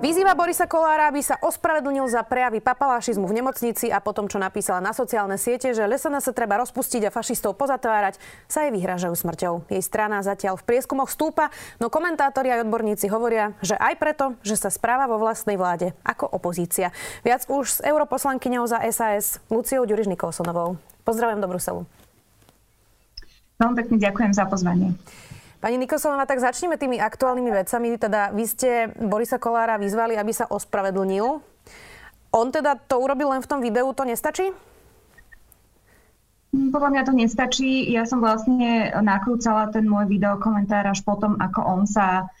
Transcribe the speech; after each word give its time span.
Vyzýva 0.00 0.32
Borisa 0.32 0.64
Kolára, 0.64 1.12
aby 1.12 1.20
sa 1.20 1.36
ospravedlnil 1.44 2.08
za 2.08 2.24
prejavy 2.24 2.64
papalášizmu 2.64 3.28
v 3.28 3.36
nemocnici 3.36 3.92
a 3.92 4.00
potom, 4.00 4.32
čo 4.32 4.40
napísala 4.40 4.80
na 4.80 4.96
sociálne 4.96 5.36
siete, 5.36 5.76
že 5.76 5.84
Lesana 5.84 6.24
sa 6.24 6.32
treba 6.32 6.56
rozpustiť 6.56 7.04
a 7.04 7.12
fašistov 7.12 7.52
pozatvárať, 7.60 8.16
sa 8.48 8.64
jej 8.64 8.72
vyhražajú 8.72 9.12
smrťou. 9.12 9.68
Jej 9.68 9.84
strana 9.84 10.24
zatiaľ 10.24 10.56
v 10.56 10.64
prieskumoch 10.64 11.12
stúpa, 11.12 11.52
no 11.84 11.92
komentátori 11.92 12.48
a 12.48 12.64
odborníci 12.64 13.12
hovoria, 13.12 13.52
že 13.60 13.76
aj 13.76 13.94
preto, 14.00 14.40
že 14.40 14.56
sa 14.56 14.72
správa 14.72 15.04
vo 15.04 15.20
vlastnej 15.20 15.60
vláde 15.60 15.92
ako 16.00 16.32
opozícia. 16.32 16.96
Viac 17.20 17.44
už 17.52 17.64
s 17.68 17.84
europoslankyňou 17.84 18.64
za 18.64 18.80
SAS 18.88 19.36
Luciou 19.52 19.84
Ďuriš 19.84 20.08
Nikolsonovou. 20.08 20.80
Pozdravujem 21.04 21.44
do 21.44 21.48
Bruselu. 21.52 21.84
Veľmi 23.60 23.76
pekne 23.76 23.96
ďakujem 24.00 24.32
za 24.32 24.48
pozvanie. 24.48 24.96
Pani 25.60 25.76
Nikosonová, 25.76 26.24
tak 26.24 26.40
začneme 26.40 26.80
tými 26.80 26.96
aktuálnymi 26.96 27.52
vecami. 27.52 28.00
Teda 28.00 28.32
vy 28.32 28.48
ste 28.48 28.88
Borisa 28.96 29.36
Kolára 29.36 29.76
vyzvali, 29.76 30.16
aby 30.16 30.32
sa 30.32 30.48
ospravedlnil. 30.48 31.36
On 32.32 32.46
teda 32.48 32.80
to 32.80 32.96
urobil 32.96 33.28
len 33.36 33.44
v 33.44 33.50
tom 33.50 33.60
videu, 33.60 33.92
to 33.92 34.08
nestačí? 34.08 34.56
Podľa 36.50 36.90
mňa 36.96 37.02
to 37.04 37.12
nestačí. 37.12 37.92
Ja 37.92 38.08
som 38.08 38.24
vlastne 38.24 38.88
nakrúcala 39.04 39.68
ten 39.68 39.84
môj 39.84 40.08
videokomentár 40.08 40.88
až 40.88 41.04
potom, 41.04 41.36
ako 41.36 41.60
on 41.60 41.84
sa 41.84 42.32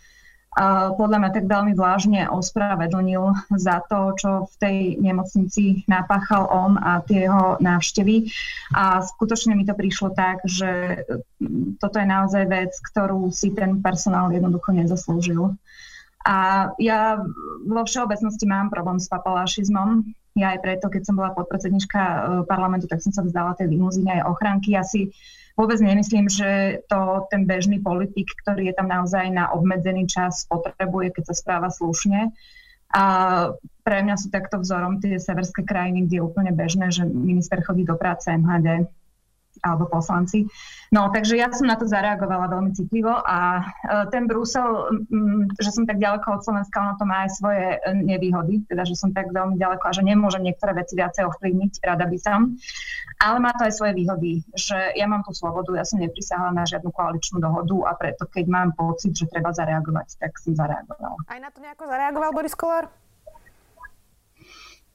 podľa 0.98 1.18
mňa 1.22 1.30
tak 1.30 1.46
veľmi 1.46 1.78
vážne 1.78 2.26
ospravedlnil 2.26 3.54
za 3.54 3.86
to, 3.86 4.18
čo 4.18 4.30
v 4.50 4.54
tej 4.58 4.76
nemocnici 4.98 5.86
napáchal 5.86 6.50
on 6.50 6.74
a 6.74 6.98
tie 7.06 7.30
jeho 7.30 7.54
návštevy. 7.62 8.26
A 8.74 8.98
skutočne 8.98 9.54
mi 9.54 9.62
to 9.62 9.78
prišlo 9.78 10.10
tak, 10.10 10.42
že 10.42 11.02
toto 11.78 12.02
je 12.02 12.06
naozaj 12.06 12.44
vec, 12.50 12.74
ktorú 12.90 13.30
si 13.30 13.54
ten 13.54 13.78
personál 13.78 14.34
jednoducho 14.34 14.74
nezaslúžil. 14.74 15.54
A 16.26 16.68
ja 16.76 17.16
vo 17.64 17.82
všeobecnosti 17.86 18.44
mám 18.44 18.68
problém 18.68 19.00
s 19.00 19.08
papalášizmom. 19.08 20.04
Ja 20.40 20.56
aj 20.56 20.64
preto, 20.64 20.88
keď 20.88 21.02
som 21.04 21.20
bola 21.20 21.36
podpredsednička 21.36 22.00
e, 22.00 22.18
parlamentu, 22.48 22.88
tak 22.88 23.04
som 23.04 23.12
sa 23.12 23.20
vzdala 23.20 23.52
tej 23.60 23.68
limuzíne 23.68 24.08
aj 24.16 24.26
ochranky. 24.26 24.72
Ja 24.72 24.80
si 24.80 25.12
vôbec 25.60 25.76
nemyslím, 25.76 26.32
že 26.32 26.80
to 26.88 27.28
ten 27.28 27.44
bežný 27.44 27.84
politik, 27.84 28.32
ktorý 28.40 28.72
je 28.72 28.74
tam 28.80 28.88
naozaj 28.88 29.28
na 29.28 29.52
obmedzený 29.52 30.08
čas, 30.08 30.48
potrebuje, 30.48 31.12
keď 31.20 31.24
sa 31.28 31.34
správa 31.36 31.68
slušne. 31.68 32.32
A 32.90 33.04
pre 33.86 34.02
mňa 34.02 34.16
sú 34.18 34.34
takto 34.34 34.58
vzorom 34.58 34.98
tie 34.98 35.20
severské 35.20 35.62
krajiny, 35.62 36.08
kde 36.08 36.18
je 36.18 36.26
úplne 36.26 36.50
bežné, 36.50 36.90
že 36.90 37.06
minister 37.06 37.60
chodí 37.62 37.86
do 37.86 37.94
práce 37.94 38.26
MHD 38.26 38.90
alebo 39.60 39.88
poslanci. 39.88 40.48
No, 40.90 41.06
takže 41.14 41.38
ja 41.38 41.46
som 41.54 41.70
na 41.70 41.78
to 41.78 41.86
zareagovala 41.86 42.50
veľmi 42.50 42.74
citlivo 42.74 43.14
a 43.14 43.62
e, 43.62 44.10
ten 44.10 44.26
Brusel, 44.26 44.90
že 45.62 45.70
som 45.70 45.86
tak 45.86 46.02
ďaleko 46.02 46.26
od 46.34 46.42
Slovenska, 46.42 46.82
ono 46.82 46.94
to 46.98 47.06
má 47.06 47.28
aj 47.28 47.30
svoje 47.38 47.78
e, 47.78 47.78
nevýhody, 47.94 48.66
teda 48.66 48.82
že 48.82 48.98
som 48.98 49.14
tak 49.14 49.30
veľmi 49.30 49.54
ďaleko 49.54 49.84
a 49.86 49.94
že 49.94 50.02
nemôžem 50.02 50.42
niektoré 50.42 50.74
veci 50.74 50.98
viacej 50.98 51.30
ovplyvniť, 51.30 51.72
rada 51.86 52.10
by 52.10 52.18
som. 52.18 52.58
Ale 53.22 53.38
má 53.38 53.54
to 53.54 53.70
aj 53.70 53.76
svoje 53.76 53.92
výhody, 53.94 54.42
že 54.56 54.74
ja 54.98 55.06
mám 55.06 55.22
tú 55.22 55.30
slobodu, 55.30 55.76
ja 55.78 55.86
som 55.86 56.02
neprisahala 56.02 56.56
na 56.56 56.66
žiadnu 56.66 56.90
koaličnú 56.90 57.38
dohodu 57.38 57.76
a 57.86 57.92
preto 57.94 58.26
keď 58.26 58.44
mám 58.50 58.68
pocit, 58.74 59.14
že 59.14 59.30
treba 59.30 59.54
zareagovať, 59.54 60.18
tak 60.18 60.34
som 60.42 60.58
zareagovala. 60.58 61.22
Aj 61.30 61.38
na 61.38 61.54
to 61.54 61.62
nejako 61.62 61.86
zareagoval 61.86 62.30
Boris 62.34 62.56
Kolár? 62.58 62.90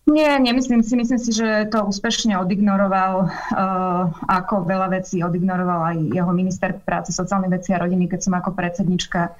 Nie, 0.05 0.37
nemyslím 0.37 0.85
si. 0.85 0.93
Myslím 0.93 1.17
si, 1.17 1.33
že 1.33 1.65
to 1.73 1.81
úspešne 1.89 2.37
odignoroval, 2.37 3.25
uh, 3.25 4.13
ako 4.29 4.61
veľa 4.69 4.93
vecí 4.93 5.25
odignoroval 5.25 5.81
aj 5.81 5.97
jeho 6.13 6.29
minister 6.29 6.77
práce, 6.77 7.09
sociálnej 7.09 7.49
veci 7.49 7.73
a 7.73 7.81
rodiny, 7.81 8.05
keď 8.05 8.19
som 8.21 8.37
ako 8.37 8.53
predsednička 8.53 9.33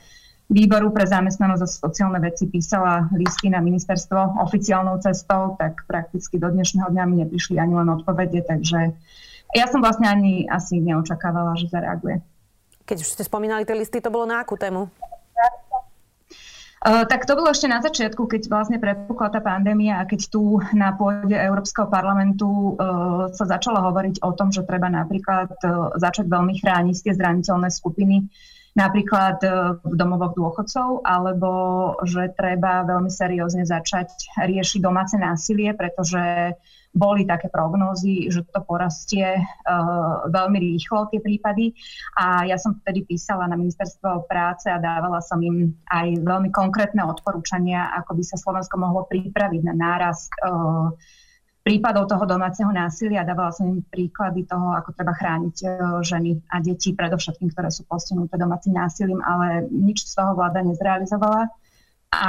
výboru 0.49 0.89
pre 0.89 1.05
zamestnanosť 1.05 1.61
a 1.61 1.69
sociálne 1.69 2.17
veci 2.17 2.49
písala 2.49 3.09
listy 3.13 3.49
na 3.53 3.61
ministerstvo 3.61 4.41
oficiálnou 4.41 4.97
cestou, 5.01 5.53
tak 5.57 5.85
prakticky 5.85 6.41
do 6.41 6.49
dnešného 6.49 6.89
dňa 6.89 7.03
mi 7.09 7.15
neprišli 7.25 7.61
ani 7.61 7.73
len 7.73 7.89
odpovede, 7.89 8.45
takže 8.45 8.93
ja 9.53 9.65
som 9.69 9.81
vlastne 9.81 10.09
ani 10.09 10.49
asi 10.49 10.81
neočakávala, 10.81 11.57
že 11.57 11.69
zareaguje. 11.69 12.21
Keď 12.85 12.97
už 13.01 13.09
ste 13.17 13.23
spomínali 13.25 13.65
tie 13.65 13.73
listy, 13.73 13.97
to 13.97 14.13
bolo 14.13 14.29
na 14.29 14.41
akú 14.41 14.53
tému? 14.57 14.89
Uh, 16.85 17.01
tak 17.09 17.25
to 17.25 17.33
bolo 17.33 17.49
ešte 17.49 17.65
na 17.65 17.81
začiatku, 17.81 18.29
keď 18.29 18.45
vlastne 18.45 18.77
prepukla 18.77 19.33
tá 19.33 19.41
pandémia 19.41 19.97
a 19.97 20.05
keď 20.05 20.29
tu 20.29 20.61
na 20.77 20.93
pôde 20.93 21.33
Európskeho 21.33 21.89
parlamentu 21.89 22.77
uh, 22.77 23.33
sa 23.33 23.49
začalo 23.49 23.81
hovoriť 23.89 24.21
o 24.21 24.29
tom, 24.37 24.53
že 24.53 24.61
treba 24.61 24.85
napríklad 24.93 25.49
uh, 25.65 25.97
začať 25.97 26.29
veľmi 26.29 26.61
chrániť 26.61 27.09
tie 27.09 27.17
zraniteľné 27.17 27.73
skupiny, 27.73 28.29
napríklad 28.77 29.39
v 29.81 29.93
domovoch 29.97 30.37
dôchodcov, 30.37 31.01
alebo 31.07 31.49
že 32.05 32.29
treba 32.37 32.85
veľmi 32.85 33.07
seriózne 33.07 33.63
začať 33.63 34.35
riešiť 34.35 34.83
domáce 34.83 35.15
násilie, 35.15 35.71
pretože 35.73 36.53
boli 36.95 37.27
také 37.27 37.51
prognózy, 37.51 38.31
že 38.31 38.47
to 38.47 38.63
porastie 38.63 39.35
uh, 39.35 40.25
veľmi 40.31 40.57
rýchlo, 40.57 41.11
tie 41.11 41.19
prípady. 41.19 41.75
A 42.15 42.47
ja 42.47 42.55
som 42.55 42.79
vtedy 42.79 43.03
písala 43.03 43.51
na 43.51 43.59
ministerstvo 43.59 44.25
práce 44.31 44.71
a 44.71 44.79
dávala 44.79 45.19
som 45.19 45.43
im 45.43 45.75
aj 45.91 46.23
veľmi 46.23 46.49
konkrétne 46.55 47.03
odporúčania, 47.03 47.91
ako 47.99 48.15
by 48.15 48.23
sa 48.23 48.39
Slovensko 48.39 48.79
mohlo 48.79 49.03
pripraviť 49.11 49.61
na 49.67 49.75
nárast 49.75 50.31
uh, 50.39 50.95
prípadov 51.67 52.07
toho 52.07 52.23
domáceho 52.23 52.71
násilia. 52.71 53.27
Dávala 53.27 53.51
som 53.51 53.67
im 53.67 53.83
príklady 53.83 54.47
toho, 54.47 54.71
ako 54.71 54.95
treba 54.95 55.11
chrániť 55.11 55.55
uh, 55.67 55.99
ženy 55.99 56.39
a 56.47 56.63
deti, 56.63 56.95
predovšetkým, 56.95 57.51
ktoré 57.51 57.67
sú 57.75 57.83
postihnuté 57.91 58.39
domácim 58.39 58.71
násilím, 58.71 59.19
ale 59.19 59.67
nič 59.67 60.07
z 60.07 60.15
toho 60.15 60.31
vláda 60.31 60.63
nezrealizovala 60.63 61.51
a 62.13 62.23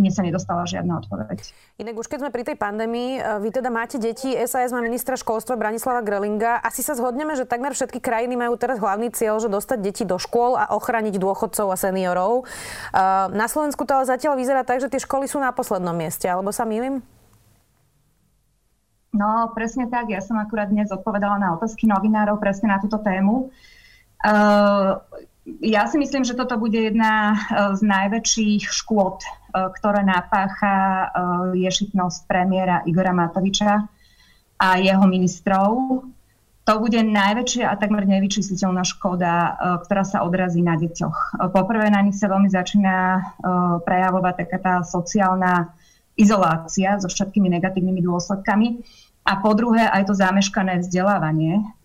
mne 0.00 0.10
sa 0.10 0.24
nedostala 0.24 0.64
žiadna 0.64 1.04
odpoveď. 1.04 1.44
Inak 1.76 1.94
už 2.00 2.08
keď 2.08 2.18
sme 2.24 2.30
pri 2.32 2.44
tej 2.46 2.56
pandémii, 2.56 3.10
e, 3.18 3.20
vy 3.44 3.50
teda 3.52 3.68
máte 3.68 4.00
deti, 4.00 4.32
SAS 4.48 4.72
má 4.72 4.80
ministra 4.80 5.18
školstva 5.18 5.60
Branislava 5.60 6.00
Grelinga. 6.00 6.62
Asi 6.64 6.80
sa 6.80 6.96
zhodneme, 6.96 7.36
že 7.36 7.44
takmer 7.44 7.76
všetky 7.76 8.00
krajiny 8.00 8.38
majú 8.38 8.56
teraz 8.56 8.80
hlavný 8.80 9.12
cieľ, 9.12 9.42
že 9.44 9.52
dostať 9.52 9.78
deti 9.84 10.04
do 10.08 10.16
škôl 10.16 10.56
a 10.56 10.72
ochraniť 10.72 11.20
dôchodcov 11.20 11.68
a 11.68 11.76
seniorov. 11.76 12.42
E, 12.42 12.44
na 13.28 13.46
Slovensku 13.50 13.84
to 13.84 13.92
ale 13.92 14.08
zatiaľ 14.08 14.40
vyzerá 14.40 14.64
tak, 14.64 14.80
že 14.80 14.88
tie 14.88 15.02
školy 15.02 15.28
sú 15.28 15.36
na 15.36 15.52
poslednom 15.52 15.92
mieste, 15.92 16.24
alebo 16.24 16.48
sa 16.48 16.64
mýlim? 16.64 17.04
No, 19.14 19.54
presne 19.54 19.86
tak. 19.86 20.10
Ja 20.10 20.18
som 20.18 20.34
akurát 20.42 20.66
dnes 20.72 20.90
odpovedala 20.90 21.38
na 21.38 21.54
otázky 21.54 21.86
novinárov 21.86 22.42
presne 22.42 22.74
na 22.74 22.82
túto 22.82 22.98
tému. 22.98 23.54
Uh, 24.26 24.98
ja 25.44 25.84
si 25.84 26.00
myslím, 26.00 26.24
že 26.24 26.36
toto 26.36 26.56
bude 26.56 26.80
jedna 26.80 27.32
e, 27.32 27.76
z 27.76 27.80
najväčších 27.84 28.64
škôd, 28.64 29.20
e, 29.20 29.28
ktoré 29.76 30.00
napácha 30.00 30.76
e, 30.76 31.06
ješitnosť 31.68 32.24
premiéra 32.24 32.80
Igora 32.88 33.12
Matoviča 33.12 33.84
a 34.56 34.68
jeho 34.80 35.04
ministrov. 35.04 36.00
To 36.64 36.80
bude 36.80 36.96
najväčšia 36.96 37.68
a 37.68 37.76
takmer 37.76 38.08
nevyčísliteľná 38.08 38.88
škoda, 38.88 39.60
ktorá 39.84 40.00
sa 40.00 40.24
odrazí 40.24 40.64
na 40.64 40.80
deťoch. 40.80 41.36
Poprvé 41.52 41.92
na 41.92 42.00
nich 42.00 42.16
sa 42.16 42.24
veľmi 42.24 42.48
začína 42.48 43.20
prejavovať 43.84 44.34
taká 44.40 44.58
tá 44.64 44.74
sociálna 44.80 45.76
izolácia 46.16 46.96
so 46.96 47.12
všetkými 47.12 47.52
negatívnymi 47.52 48.00
dôsledkami. 48.08 48.80
A 49.28 49.44
po 49.44 49.52
druhé 49.52 49.92
aj 49.92 50.08
to 50.08 50.16
zameškané 50.16 50.80
vzdelávanie, 50.80 51.60
Eh, 51.60 51.83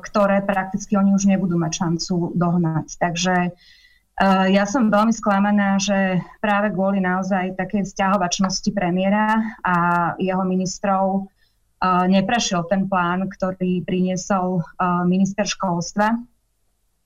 ktoré 0.00 0.44
prakticky 0.44 1.00
oni 1.00 1.16
už 1.16 1.24
nebudú 1.24 1.56
mať 1.56 1.72
šancu 1.72 2.36
dohnať. 2.36 3.00
Takže 3.00 3.36
eh, 3.48 4.46
ja 4.52 4.64
som 4.68 4.92
veľmi 4.92 5.12
sklamaná, 5.16 5.80
že 5.80 6.20
práve 6.44 6.72
kvôli 6.76 7.00
naozaj 7.00 7.56
takej 7.56 7.88
vzťahovačnosti 7.88 8.70
premiéra 8.76 9.40
a 9.64 9.76
jeho 10.20 10.44
ministrov 10.44 11.24
eh, 11.24 12.04
neprešiel 12.12 12.68
ten 12.68 12.84
plán, 12.84 13.24
ktorý 13.32 13.80
priniesol 13.88 14.60
minister 15.08 15.48
školstva, 15.48 16.12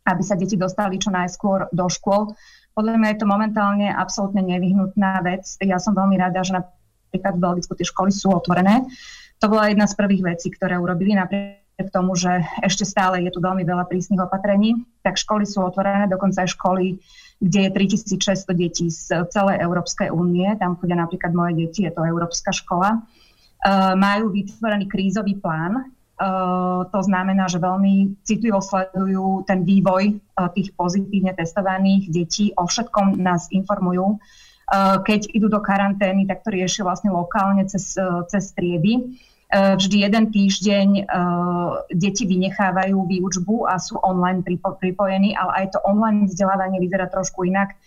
aby 0.04 0.22
sa 0.26 0.34
deti 0.34 0.58
dostali 0.58 0.98
čo 0.98 1.14
najskôr 1.14 1.70
do 1.70 1.86
škôl. 1.86 2.34
Podľa 2.74 2.98
mňa 2.98 3.08
je 3.14 3.18
to 3.22 3.30
momentálne 3.30 3.86
absolútne 3.86 4.42
nevyhnutná 4.42 5.22
vec. 5.22 5.46
Ja 5.62 5.78
som 5.78 5.94
veľmi 5.94 6.18
rada, 6.18 6.42
že 6.42 6.58
napríklad 6.58 7.38
v 7.38 7.42
Belgicku 7.46 7.78
tie 7.78 7.86
školy 7.86 8.10
sú 8.10 8.34
otvorené. 8.34 8.82
To 9.38 9.46
bola 9.46 9.70
jedna 9.70 9.86
z 9.86 9.94
prvých 9.94 10.26
vecí, 10.26 10.50
ktoré 10.50 10.74
urobili. 10.74 11.14
Napríklad 11.14 11.63
k 11.74 11.88
tomu, 11.90 12.14
že 12.14 12.46
ešte 12.62 12.86
stále 12.86 13.26
je 13.26 13.34
tu 13.34 13.42
veľmi 13.42 13.66
veľa 13.66 13.90
prísnych 13.90 14.22
opatrení, 14.22 14.86
tak 15.02 15.18
školy 15.18 15.42
sú 15.42 15.66
otvorené, 15.66 16.06
dokonca 16.06 16.46
aj 16.46 16.54
školy, 16.54 17.02
kde 17.42 17.60
je 17.66 17.70
3600 18.14 18.54
detí 18.54 18.86
z 18.94 19.26
celej 19.34 19.58
Európskej 19.58 20.14
únie, 20.14 20.46
tam 20.62 20.78
chodia 20.78 20.94
napríklad 20.94 21.34
moje 21.34 21.66
deti, 21.66 21.82
je 21.82 21.90
to 21.90 22.06
Európska 22.06 22.54
škola, 22.54 23.02
uh, 23.02 23.98
majú 23.98 24.30
vytvorený 24.30 24.86
krízový 24.86 25.34
plán, 25.38 25.90
Uh, 26.14 26.86
to 26.94 27.02
znamená, 27.02 27.50
že 27.50 27.58
veľmi 27.58 28.22
citlivo 28.22 28.62
sledujú 28.62 29.42
ten 29.50 29.66
vývoj 29.66 30.14
uh, 30.14 30.46
tých 30.54 30.70
pozitívne 30.78 31.34
testovaných 31.34 32.06
detí. 32.06 32.54
O 32.54 32.70
všetkom 32.70 33.18
nás 33.18 33.50
informujú. 33.50 34.22
Keď 35.04 35.36
idú 35.36 35.52
do 35.52 35.60
karantény, 35.60 36.24
tak 36.24 36.40
to 36.40 36.48
riešia 36.48 36.88
vlastne 36.88 37.12
lokálne 37.12 37.68
cez, 37.68 38.00
cez 38.32 38.44
triedy. 38.56 39.18
Vždy 39.54 40.02
jeden 40.02 40.34
týždeň 40.34 40.88
deti 41.94 42.26
vynechávajú 42.26 43.06
výučbu 43.06 43.70
a 43.70 43.78
sú 43.78 44.02
online 44.02 44.42
pripojení, 44.82 45.38
ale 45.38 45.62
aj 45.62 45.78
to 45.78 45.78
online 45.86 46.26
vzdelávanie 46.26 46.82
vyzerá 46.82 47.06
trošku 47.06 47.46
inak. 47.46 47.78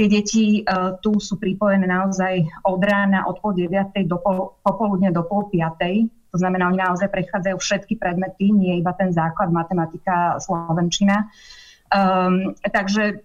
Tie 0.00 0.08
deti 0.08 0.64
tu 1.04 1.20
sú 1.20 1.36
pripojené 1.36 1.84
naozaj 1.84 2.64
od 2.64 2.80
rána, 2.80 3.28
od 3.28 3.36
pol 3.44 3.52
9. 3.52 4.00
do 4.08 4.16
pol, 4.16 4.56
popoludne 4.64 5.12
do 5.12 5.20
pol 5.28 5.52
5. 5.52 5.76
To 6.32 6.36
znamená, 6.40 6.72
oni 6.72 6.80
naozaj 6.80 7.12
prechádzajú 7.12 7.56
všetky 7.58 8.00
predmety, 8.00 8.48
nie 8.54 8.80
iba 8.80 8.96
ten 8.96 9.12
základ 9.12 9.52
matematika, 9.52 10.40
slovenčina. 10.40 11.28
Um, 11.90 12.54
takže 12.64 13.20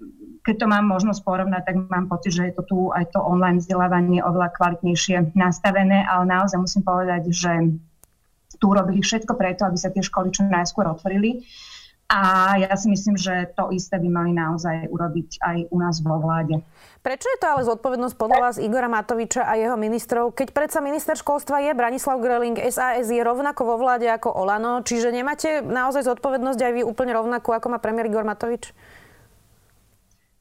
keď 0.46 0.56
to 0.62 0.68
mám 0.70 0.86
možnosť 0.86 1.26
porovnať, 1.26 1.62
tak 1.66 1.76
mám 1.90 2.06
pocit, 2.06 2.38
že 2.38 2.48
je 2.48 2.54
to 2.54 2.64
tu 2.70 2.78
aj 2.94 3.10
to 3.10 3.18
online 3.18 3.58
vzdelávanie 3.58 4.22
oveľa 4.22 4.54
kvalitnejšie 4.54 5.34
nastavené, 5.34 6.06
ale 6.06 6.30
naozaj 6.30 6.62
musím 6.62 6.86
povedať, 6.86 7.34
že 7.34 7.52
tu 8.62 8.68
robili 8.70 9.02
všetko 9.02 9.34
preto, 9.34 9.66
aby 9.66 9.76
sa 9.76 9.90
tie 9.90 10.06
školy 10.06 10.30
čo 10.30 10.46
najskôr 10.46 10.86
otvorili. 10.86 11.42
A 12.06 12.54
ja 12.62 12.70
si 12.78 12.86
myslím, 12.94 13.18
že 13.18 13.50
to 13.58 13.74
isté 13.74 13.98
by 13.98 14.06
mali 14.06 14.32
naozaj 14.38 14.86
urobiť 14.94 15.42
aj 15.42 15.58
u 15.74 15.78
nás 15.82 16.06
vo 16.06 16.22
vláde. 16.22 16.62
Prečo 17.02 17.26
je 17.26 17.42
to 17.42 17.50
ale 17.50 17.66
zodpovednosť 17.66 18.14
podľa 18.14 18.40
vás 18.46 18.62
Igora 18.62 18.86
Matoviča 18.86 19.42
a 19.42 19.58
jeho 19.58 19.74
ministrov, 19.74 20.38
keď 20.38 20.54
predsa 20.54 20.86
minister 20.86 21.18
školstva 21.18 21.66
je 21.66 21.74
Branislav 21.74 22.22
Greling, 22.22 22.62
SAS 22.70 23.10
je 23.10 23.22
rovnako 23.26 23.74
vo 23.74 23.76
vláde 23.82 24.06
ako 24.06 24.30
Olano, 24.38 24.86
čiže 24.86 25.10
nemáte 25.10 25.66
naozaj 25.66 26.06
zodpovednosť 26.06 26.62
aj 26.62 26.72
vy 26.78 26.82
úplne 26.86 27.18
rovnakú, 27.18 27.58
ako 27.58 27.74
má 27.74 27.82
premiér 27.82 28.14
Igor 28.14 28.26
Matovič? 28.26 28.70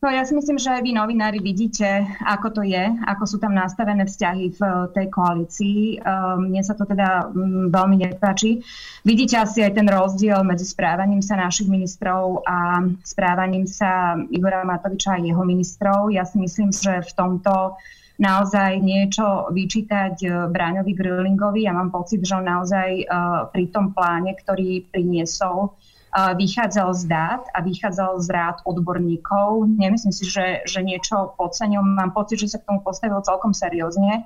No 0.04 0.12
ja 0.12 0.20
si 0.28 0.36
myslím, 0.36 0.60
že 0.60 0.84
vy 0.84 0.92
novinári 0.92 1.40
vidíte, 1.40 2.04
ako 2.28 2.60
to 2.60 2.60
je, 2.60 2.92
ako 3.08 3.24
sú 3.24 3.40
tam 3.40 3.56
nastavené 3.56 4.04
vzťahy 4.04 4.52
v 4.52 4.60
tej 4.92 5.08
koalícii. 5.08 5.96
Ehm, 5.96 6.52
mne 6.52 6.60
sa 6.60 6.76
to 6.76 6.84
teda 6.84 7.32
mm, 7.32 7.72
veľmi 7.72 7.96
nepáči. 8.04 8.60
Vidíte 9.00 9.40
asi 9.40 9.64
aj 9.64 9.80
ten 9.80 9.88
rozdiel 9.88 10.44
medzi 10.44 10.68
správaním 10.68 11.24
sa 11.24 11.40
našich 11.40 11.72
ministrov 11.72 12.44
a 12.44 12.84
správaním 13.00 13.64
sa 13.64 14.20
Igora 14.28 14.60
Matoviča 14.68 15.16
a 15.16 15.24
jeho 15.24 15.40
ministrov. 15.40 16.12
Ja 16.12 16.28
si 16.28 16.36
myslím, 16.36 16.68
že 16.68 17.00
v 17.00 17.12
tomto 17.16 17.80
naozaj 18.20 18.84
niečo 18.84 19.48
vyčítať 19.56 20.20
e, 20.20 20.28
Bráňovi 20.52 20.92
Grillingovi. 20.92 21.64
Ja 21.64 21.72
mám 21.72 21.88
pocit, 21.88 22.20
že 22.20 22.36
on 22.36 22.44
naozaj 22.44 23.08
pri 23.56 23.64
tom 23.72 23.96
pláne, 23.96 24.36
ktorý 24.36 24.84
priniesol, 24.92 25.72
vychádzal 26.14 26.94
z 26.94 27.02
dát 27.10 27.42
a 27.50 27.58
vychádzal 27.58 28.22
z 28.22 28.28
rád 28.30 28.56
odborníkov. 28.62 29.66
Nemyslím 29.66 30.14
si, 30.14 30.30
že, 30.30 30.62
že 30.62 30.80
niečo 30.86 31.34
podceňujem. 31.34 31.98
Mám 31.98 32.14
pocit, 32.14 32.38
že 32.38 32.54
sa 32.54 32.62
k 32.62 32.70
tomu 32.70 32.86
postavil 32.86 33.18
celkom 33.26 33.50
seriózne. 33.50 34.22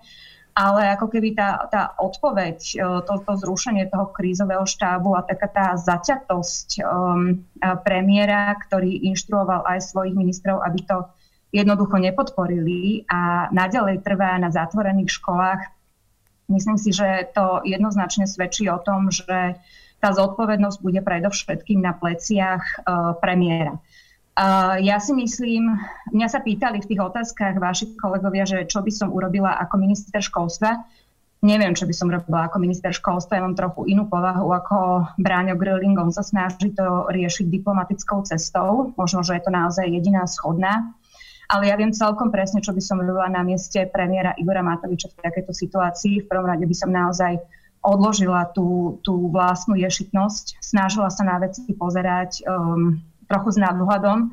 Ale 0.58 0.90
ako 0.90 1.06
keby 1.06 1.38
tá, 1.38 1.70
tá 1.70 1.94
odpoveď, 2.02 2.58
e, 2.58 2.76
to, 3.06 3.14
to 3.22 3.32
zrušenie 3.38 3.86
toho 3.94 4.10
krízového 4.10 4.66
štábu 4.66 5.14
a 5.14 5.22
taká 5.22 5.46
tá 5.46 5.66
zaťatosť 5.78 6.82
um, 6.82 7.46
premiéra, 7.86 8.58
ktorý 8.66 9.06
inštruoval 9.06 9.62
aj 9.62 9.86
svojich 9.86 10.18
ministrov, 10.18 10.58
aby 10.66 10.82
to 10.82 11.06
jednoducho 11.54 11.96
nepodporili 12.02 13.06
a 13.06 13.48
naďalej 13.54 14.02
trvá 14.02 14.34
na 14.36 14.50
zatvorených 14.50 15.14
školách, 15.14 15.62
myslím 16.52 16.76
si, 16.76 16.90
že 16.92 17.28
to 17.32 17.64
jednoznačne 17.64 18.28
svedčí 18.28 18.68
o 18.68 18.80
tom, 18.80 19.08
že 19.08 19.56
tá 19.98 20.14
zodpovednosť 20.14 20.78
bude 20.78 21.00
predovšetkým 21.02 21.82
na 21.82 21.94
pleciach 21.94 22.62
uh, 22.82 23.14
premiéra. 23.18 23.78
Uh, 24.38 24.78
ja 24.78 25.02
si 25.02 25.10
myslím, 25.18 25.74
mňa 26.14 26.28
sa 26.30 26.38
pýtali 26.38 26.78
v 26.78 26.88
tých 26.94 27.02
otázkach 27.02 27.58
vaši 27.58 27.98
kolegovia, 27.98 28.46
že 28.46 28.70
čo 28.70 28.86
by 28.86 28.92
som 28.94 29.10
urobila 29.10 29.58
ako 29.58 29.74
minister 29.82 30.22
školstva. 30.22 30.86
Neviem, 31.42 31.74
čo 31.74 31.86
by 31.86 31.94
som 31.94 32.10
robila 32.10 32.46
ako 32.46 32.62
minister 32.62 32.90
školstva. 32.90 33.38
Ja 33.38 33.46
mám 33.46 33.58
trochu 33.58 33.86
inú 33.90 34.06
povahu 34.10 34.50
ako 34.54 35.06
Bráňo 35.22 35.54
Grilling. 35.54 35.94
On 35.98 36.10
sa 36.10 36.22
snaží 36.22 36.74
to 36.74 37.10
riešiť 37.10 37.46
diplomatickou 37.46 38.26
cestou. 38.26 38.94
Možno, 38.98 39.22
že 39.22 39.38
je 39.38 39.42
to 39.46 39.54
naozaj 39.54 39.86
jediná 39.86 40.26
schodná. 40.26 40.94
Ale 41.48 41.70
ja 41.70 41.78
viem 41.78 41.94
celkom 41.94 42.34
presne, 42.34 42.58
čo 42.58 42.74
by 42.74 42.82
som 42.82 42.98
robila 43.00 43.30
na 43.30 43.46
mieste 43.46 43.86
premiéra 43.90 44.34
Igora 44.34 44.66
Matoviča 44.66 45.14
v 45.14 45.30
takejto 45.30 45.54
situácii. 45.54 46.14
V 46.22 46.28
prvom 46.28 46.46
rade 46.46 46.66
by 46.66 46.76
som 46.76 46.90
naozaj 46.90 47.38
odložila 47.88 48.52
tú, 48.52 49.00
tú 49.00 49.32
vlastnú 49.32 49.80
ješitnosť, 49.80 50.60
snažila 50.60 51.08
sa 51.08 51.24
na 51.24 51.40
veci 51.40 51.64
pozerať 51.72 52.44
um, 52.44 53.00
trochu 53.24 53.56
s 53.56 53.58
nadhľadom 53.58 54.28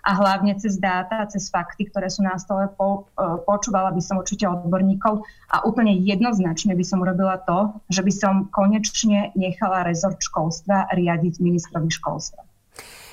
a 0.00 0.10
hlavne 0.16 0.56
cez 0.56 0.80
dáta, 0.80 1.28
cez 1.28 1.52
fakty, 1.52 1.90
ktoré 1.90 2.08
sú 2.08 2.24
na 2.24 2.38
stole, 2.40 2.70
po, 2.72 3.10
uh, 3.18 3.36
počúvala 3.44 3.92
by 3.92 4.00
som 4.00 4.22
určite 4.22 4.48
odborníkov 4.48 5.26
a 5.52 5.66
úplne 5.66 5.92
jednoznačne 5.98 6.72
by 6.72 6.84
som 6.86 7.04
urobila 7.04 7.36
to, 7.44 7.74
že 7.92 8.00
by 8.00 8.12
som 8.14 8.34
konečne 8.54 9.34
nechala 9.36 9.84
rezort 9.84 10.22
školstva 10.22 10.88
riadiť 10.94 11.42
ministrovi 11.42 11.90
školstva. 11.92 12.49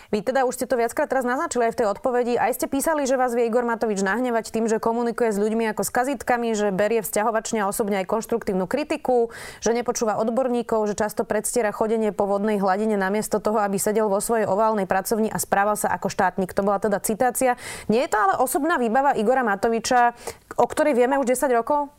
Vy 0.07 0.24
teda 0.24 0.48
už 0.48 0.56
ste 0.56 0.65
to 0.69 0.80
viackrát 0.80 1.12
teraz 1.12 1.27
naznačili 1.27 1.68
aj 1.68 1.74
v 1.75 1.80
tej 1.83 1.88
odpovedi. 1.92 2.33
Aj 2.39 2.51
ste 2.56 2.71
písali, 2.71 3.04
že 3.04 3.19
vás 3.19 3.36
vie 3.36 3.44
Igor 3.48 3.68
Matovič 3.68 4.00
nahnevať 4.00 4.56
tým, 4.56 4.71
že 4.71 4.80
komunikuje 4.80 5.36
s 5.36 5.38
ľuďmi 5.39 5.68
ako 5.75 5.83
s 5.83 5.92
kazitkami, 5.92 6.56
že 6.56 6.71
berie 6.71 7.04
vzťahovačne 7.04 7.63
a 7.63 7.69
osobne 7.69 8.00
aj 8.00 8.07
konštruktívnu 8.07 8.71
kritiku, 8.71 9.36
že 9.59 9.75
nepočúva 9.75 10.15
odborníkov, 10.15 10.88
že 10.88 10.95
často 10.95 11.27
predstiera 11.27 11.75
chodenie 11.75 12.15
po 12.15 12.24
vodnej 12.24 12.56
hladine 12.63 12.95
namiesto 12.95 13.44
toho, 13.44 13.59
aby 13.59 13.75
sedel 13.75 14.07
vo 14.07 14.24
svojej 14.24 14.48
oválnej 14.48 14.88
pracovni 14.88 15.27
a 15.27 15.36
správal 15.38 15.75
sa 15.75 15.92
ako 15.92 16.07
štátnik. 16.07 16.56
To 16.56 16.63
bola 16.63 16.80
teda 16.80 17.04
citácia. 17.04 17.59
Nie 17.92 18.07
je 18.07 18.15
to 18.15 18.18
ale 18.18 18.33
osobná 18.39 18.80
výbava 18.80 19.12
Igora 19.19 19.44
Matoviča, 19.44 20.15
o 20.56 20.65
ktorej 20.65 20.95
vieme 20.95 21.19
už 21.19 21.36
10 21.36 21.51
rokov? 21.51 21.92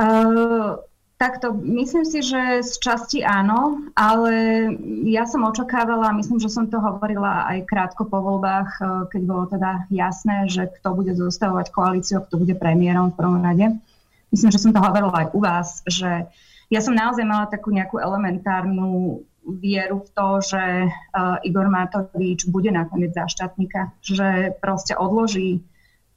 Uh... 0.00 0.80
Takto, 1.16 1.56
myslím 1.56 2.04
si, 2.04 2.20
že 2.20 2.60
z 2.60 2.72
časti 2.76 3.24
áno, 3.24 3.88
ale 3.96 4.68
ja 5.08 5.24
som 5.24 5.48
očakávala, 5.48 6.12
myslím, 6.12 6.36
že 6.36 6.52
som 6.52 6.68
to 6.68 6.76
hovorila 6.76 7.48
aj 7.56 7.64
krátko 7.64 8.04
po 8.04 8.20
voľbách, 8.20 8.70
eh, 8.76 8.86
keď 9.16 9.22
bolo 9.24 9.48
teda 9.48 9.88
jasné, 9.88 10.44
že 10.52 10.68
kto 10.76 10.92
bude 10.92 11.16
zostavovať 11.16 11.72
koalíciu, 11.72 12.20
kto 12.20 12.44
bude 12.44 12.52
premiérom 12.60 13.16
v 13.16 13.16
prvom 13.16 13.40
rade. 13.40 13.80
Myslím, 14.28 14.52
že 14.52 14.60
som 14.60 14.76
to 14.76 14.84
hovorila 14.84 15.24
aj 15.24 15.26
u 15.32 15.40
vás, 15.40 15.68
že 15.88 16.28
ja 16.68 16.80
som 16.84 16.92
naozaj 16.92 17.24
mala 17.24 17.48
takú 17.48 17.72
nejakú 17.72 17.96
elementárnu 17.96 19.24
vieru 19.46 20.02
v 20.02 20.10
to, 20.10 20.28
že 20.42 20.64
uh, 20.90 21.38
Igor 21.46 21.70
Matovič 21.70 22.50
bude 22.50 22.74
nakoniec 22.74 23.14
za 23.14 23.30
štátnika, 23.30 23.94
že 24.02 24.58
proste 24.58 24.98
odloží 24.98 25.62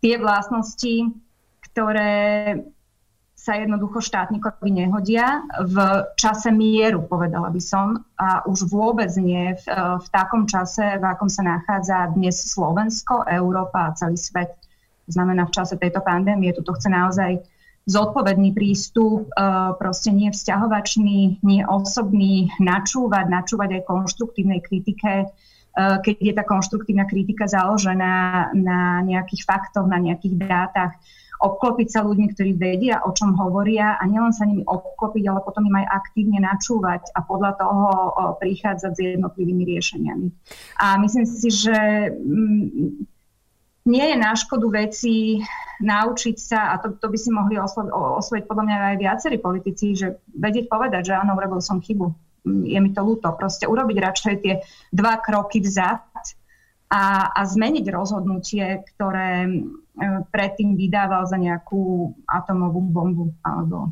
tie 0.01 0.18
vlastnosti, 0.18 1.13
ktoré 1.69 2.57
sa 3.39 3.55
jednoducho 3.55 4.03
štátnikovi 4.03 4.67
nehodia 4.67 5.39
v 5.63 6.03
čase 6.19 6.51
mieru, 6.51 7.08
povedala 7.08 7.48
by 7.48 7.62
som, 7.63 8.03
a 8.19 8.43
už 8.43 8.67
vôbec 8.67 9.08
nie 9.15 9.55
v, 9.55 9.65
v 9.96 10.08
takom 10.12 10.43
čase, 10.43 11.00
v 11.00 11.03
akom 11.08 11.31
sa 11.31 11.48
nachádza 11.48 12.12
dnes 12.19 12.36
Slovensko, 12.36 13.24
Európa 13.24 13.89
a 13.89 13.96
celý 13.96 14.19
svet. 14.19 14.51
To 15.08 15.12
znamená, 15.15 15.48
v 15.48 15.55
čase 15.55 15.79
tejto 15.79 16.03
pandémie 16.03 16.51
tuto 16.51 16.75
chce 16.75 16.91
naozaj 16.91 17.39
zodpovedný 17.88 18.51
prístup, 18.51 19.31
e, 19.31 19.41
proste 19.79 20.12
nie 20.12 20.29
vzťahovačný, 20.36 21.39
nie 21.39 21.62
osobný, 21.63 22.51
načúvať, 22.60 23.25
načúvať 23.31 23.79
aj 23.79 23.88
konštruktívnej 23.88 24.60
kritike, 24.60 25.24
e, 25.24 25.27
keď 25.79 26.15
je 26.19 26.34
tá 26.36 26.43
konštruktívna 26.43 27.08
kritika 27.08 27.48
založená 27.48 28.51
na 28.51 29.00
nejakých 29.01 29.48
faktoch, 29.48 29.88
na 29.88 29.98
nejakých 29.98 30.36
dátach 30.43 31.00
obklopiť 31.39 31.88
sa 31.88 32.03
ľuďmi, 32.03 32.27
ktorí 32.36 32.51
vedia, 32.60 33.00
o 33.08 33.15
čom 33.15 33.31
hovoria 33.39 33.96
a 33.96 34.03
nielen 34.03 34.36
sa 34.36 34.43
nimi 34.43 34.67
obklopiť, 34.67 35.24
ale 35.31 35.39
potom 35.39 35.63
im 35.72 35.79
aj 35.79 35.88
aktívne 35.88 36.43
načúvať 36.43 37.15
a 37.15 37.24
podľa 37.24 37.51
toho 37.55 37.88
prichádzať 38.43 38.91
s 38.91 39.00
jednotlivými 39.15 39.63
riešeniami. 39.63 40.27
A 40.84 41.00
myslím 41.00 41.24
si, 41.24 41.48
že 41.48 42.12
mm, 42.12 43.08
nie 43.88 44.05
je 44.12 44.17
na 44.19 44.36
škodu 44.36 44.67
veci 44.67 45.39
naučiť 45.79 46.36
sa, 46.36 46.75
a 46.75 46.84
to, 46.84 47.00
to 47.00 47.08
by 47.08 47.17
si 47.17 47.31
mohli 47.31 47.55
osloviť, 47.55 47.91
osloviť 47.96 48.43
podľa 48.43 48.63
mňa 48.67 48.75
aj 48.75 48.98
viacerí 49.00 49.38
politici, 49.39 49.96
že 49.96 50.19
vedieť 50.36 50.67
povedať, 50.67 51.08
že 51.08 51.13
áno, 51.15 51.39
urobil 51.39 51.63
som 51.63 51.79
chybu, 51.79 52.12
mm, 52.43 52.63
je 52.67 52.79
mi 52.84 52.91
to 52.91 53.00
ľúto. 53.00 53.31
Proste 53.39 53.63
urobiť 53.63 53.98
radšej 53.98 54.36
tie 54.43 54.60
dva 54.91 55.24
kroky 55.24 55.63
vzad 55.63 56.03
a, 56.89 57.31
a 57.31 57.41
zmeniť 57.46 57.86
rozhodnutie, 57.88 58.84
ktoré 58.91 59.48
predtým 60.32 60.79
vydával 60.79 61.27
za 61.27 61.36
nejakú 61.36 62.13
atomovú 62.25 62.79
bombu 62.79 63.25
alebo 63.44 63.91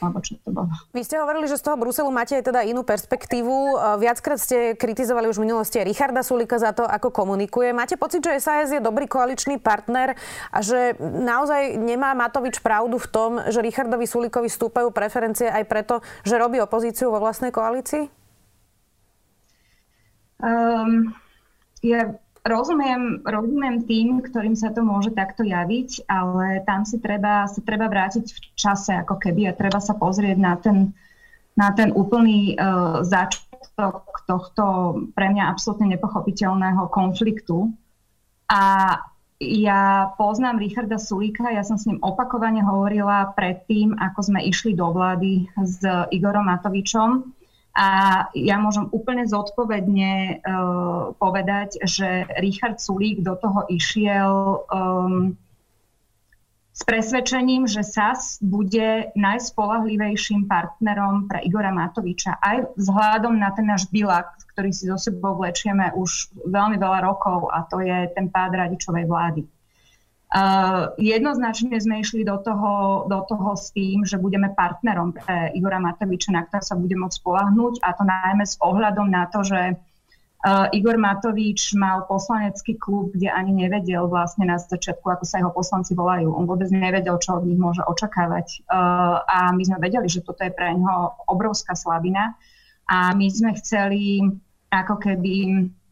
alebo 0.00 0.20
čo 0.20 0.36
to 0.44 0.52
bolo. 0.52 0.68
Vy 0.92 1.08
ste 1.08 1.16
hovorili, 1.16 1.48
že 1.48 1.56
z 1.56 1.70
toho 1.70 1.80
Bruselu 1.80 2.10
máte 2.12 2.36
aj 2.36 2.52
teda 2.52 2.60
inú 2.68 2.84
perspektívu. 2.84 3.48
E, 3.48 3.74
viackrát 4.02 4.36
ste 4.36 4.76
kritizovali 4.76 5.30
už 5.30 5.40
v 5.40 5.48
minulosti 5.48 5.80
Richarda 5.80 6.20
Sulika 6.20 6.60
za 6.60 6.76
to, 6.76 6.84
ako 6.84 7.08
komunikuje. 7.08 7.72
Máte 7.72 7.96
pocit, 7.96 8.20
že 8.20 8.36
SAS 8.42 8.76
je 8.76 8.82
dobrý 8.82 9.08
koaličný 9.08 9.56
partner 9.56 10.12
a 10.52 10.58
že 10.60 11.00
naozaj 11.00 11.80
nemá 11.80 12.12
Matovič 12.12 12.60
pravdu 12.60 13.00
v 13.00 13.08
tom, 13.08 13.30
že 13.48 13.64
Richardovi 13.64 14.04
Sulikovi 14.04 14.52
stúpajú 14.52 14.92
preferencie 14.92 15.48
aj 15.48 15.64
preto, 15.64 16.04
že 16.28 16.36
robí 16.36 16.60
opozíciu 16.60 17.08
vo 17.08 17.22
vlastnej 17.22 17.54
koalícii? 17.54 18.12
Um, 20.36 21.16
ja 21.80 22.12
rozumiem, 22.46 23.26
rozumiem 23.26 23.82
tým, 23.84 24.22
ktorým 24.22 24.54
sa 24.54 24.70
to 24.70 24.80
môže 24.86 25.12
takto 25.12 25.42
javiť, 25.42 26.06
ale 26.06 26.62
tam 26.62 26.86
si 26.86 27.02
treba, 27.02 27.50
sa 27.50 27.60
treba 27.60 27.90
vrátiť 27.90 28.24
v 28.24 28.38
čase 28.54 28.94
ako 29.02 29.18
keby 29.18 29.50
a 29.50 29.58
treba 29.58 29.82
sa 29.82 29.98
pozrieť 29.98 30.38
na 30.38 30.54
ten, 30.56 30.94
na 31.58 31.74
ten 31.74 31.90
úplný 31.90 32.54
uh, 32.54 33.02
začiatok 33.02 34.24
tohto 34.24 34.64
pre 35.12 35.26
mňa 35.34 35.50
absolútne 35.50 35.98
nepochopiteľného 35.98 36.86
konfliktu. 36.88 37.74
A 38.46 38.94
ja 39.36 40.14
poznám 40.16 40.62
Richarda 40.62 40.96
Sulíka, 40.96 41.52
ja 41.52 41.60
som 41.60 41.76
s 41.76 41.84
ním 41.84 42.00
opakovane 42.00 42.64
hovorila 42.64 43.36
predtým, 43.36 43.92
ako 44.00 44.32
sme 44.32 44.40
išli 44.48 44.72
do 44.72 44.88
vlády 44.96 45.44
s 45.60 45.84
Igorom 46.08 46.48
Matovičom 46.48 47.35
a 47.76 47.88
ja 48.32 48.56
môžem 48.56 48.88
úplne 48.88 49.28
zodpovedne 49.28 50.40
uh, 50.40 51.12
povedať, 51.20 51.76
že 51.84 52.24
Richard 52.40 52.80
Sulík 52.80 53.20
do 53.20 53.36
toho 53.36 53.68
išiel 53.68 54.64
um, 54.72 55.36
s 56.72 56.80
presvedčením, 56.84 57.68
že 57.68 57.84
SAS 57.84 58.40
bude 58.40 59.12
najspolahlivejším 59.12 60.48
partnerom 60.48 61.28
pre 61.28 61.44
Igora 61.44 61.72
Matoviča. 61.72 62.40
Aj 62.40 62.64
vzhľadom 62.80 63.36
na 63.36 63.52
ten 63.52 63.68
náš 63.68 63.88
bilak, 63.92 64.40
ktorý 64.56 64.72
si 64.72 64.88
so 64.88 64.96
sebou 64.96 65.36
vlečieme 65.36 65.92
už 65.96 66.32
veľmi 66.48 66.80
veľa 66.80 67.04
rokov 67.04 67.52
a 67.52 67.64
to 67.68 67.84
je 67.84 68.08
ten 68.16 68.32
pád 68.32 68.56
radičovej 68.56 69.04
vlády. 69.04 69.44
Uh, 70.26 70.90
jednoznačne 70.98 71.78
sme 71.78 72.02
išli 72.02 72.26
do 72.26 72.34
toho, 72.42 73.06
do 73.06 73.22
toho 73.30 73.54
s 73.54 73.70
tým, 73.70 74.02
že 74.02 74.18
budeme 74.18 74.50
partnerom 74.50 75.14
pre 75.14 75.54
Igora 75.54 75.78
Matoviča, 75.78 76.34
na 76.34 76.42
ktorého 76.42 76.66
sa 76.66 76.74
bude 76.74 76.98
môcť 76.98 77.22
spolahnúť 77.22 77.78
a 77.86 77.94
to 77.94 78.02
najmä 78.02 78.42
s 78.42 78.58
ohľadom 78.58 79.06
na 79.06 79.30
to, 79.30 79.46
že 79.46 79.78
uh, 79.78 80.66
Igor 80.74 80.98
Matovič 80.98 81.78
mal 81.78 82.10
poslanecký 82.10 82.74
klub, 82.74 83.14
kde 83.14 83.30
ani 83.30 83.54
nevedel 83.54 84.10
vlastne 84.10 84.50
na 84.50 84.58
začiatku, 84.58 85.06
ako 85.06 85.22
sa 85.22 85.38
jeho 85.38 85.54
poslanci 85.54 85.94
volajú. 85.94 86.34
On 86.34 86.42
vôbec 86.42 86.74
nevedel, 86.74 87.14
čo 87.22 87.38
od 87.38 87.46
nich 87.46 87.62
môže 87.62 87.86
očakávať. 87.86 88.66
Uh, 88.66 89.22
a 89.22 89.54
my 89.54 89.62
sme 89.62 89.78
vedeli, 89.78 90.10
že 90.10 90.26
toto 90.26 90.42
je 90.42 90.50
pre 90.50 90.74
neho 90.74 91.14
obrovská 91.30 91.78
slabina 91.78 92.34
a 92.90 93.14
my 93.14 93.30
sme 93.30 93.54
chceli 93.62 94.26
ako 94.74 94.98
keby 94.98 95.34
Eh, 95.54 95.85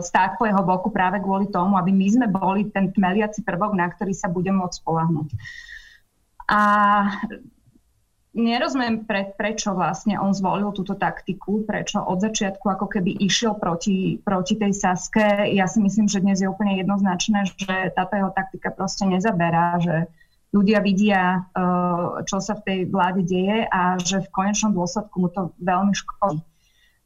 stáť 0.00 0.38
po 0.38 0.46
jeho 0.46 0.62
boku 0.62 0.94
práve 0.94 1.18
kvôli 1.18 1.50
tomu, 1.50 1.74
aby 1.74 1.90
my 1.90 2.06
sme 2.06 2.26
boli 2.30 2.70
ten 2.70 2.94
tmeliaci 2.94 3.42
prvok, 3.42 3.74
na 3.74 3.90
ktorý 3.90 4.14
sa 4.14 4.30
bude 4.30 4.54
môcť 4.54 4.78
spolahnuť. 4.78 5.28
A 6.50 6.60
nerozumiem, 8.34 9.06
pre, 9.06 9.34
prečo 9.34 9.74
vlastne 9.74 10.18
on 10.18 10.30
zvolil 10.30 10.70
túto 10.70 10.94
taktiku, 10.94 11.66
prečo 11.66 11.98
od 11.98 12.22
začiatku 12.22 12.62
ako 12.62 12.86
keby 12.86 13.18
išiel 13.18 13.58
proti, 13.58 14.22
proti 14.22 14.54
tej 14.54 14.70
Saske. 14.74 15.50
Ja 15.50 15.66
si 15.66 15.82
myslím, 15.82 16.06
že 16.06 16.22
dnes 16.22 16.38
je 16.38 16.50
úplne 16.50 16.78
jednoznačné, 16.78 17.50
že 17.58 17.94
táto 17.94 18.14
jeho 18.18 18.30
taktika 18.30 18.70
proste 18.70 19.06
nezaberá, 19.06 19.82
že 19.82 20.06
ľudia 20.54 20.82
vidia, 20.82 21.46
eh, 21.54 22.22
čo 22.26 22.38
sa 22.42 22.58
v 22.58 22.64
tej 22.66 22.78
vláde 22.90 23.22
deje 23.26 23.66
a 23.70 23.98
že 23.98 24.22
v 24.22 24.32
konečnom 24.34 24.74
dôsledku 24.74 25.16
mu 25.22 25.28
to 25.30 25.54
veľmi 25.58 25.94
škodí. 25.94 26.42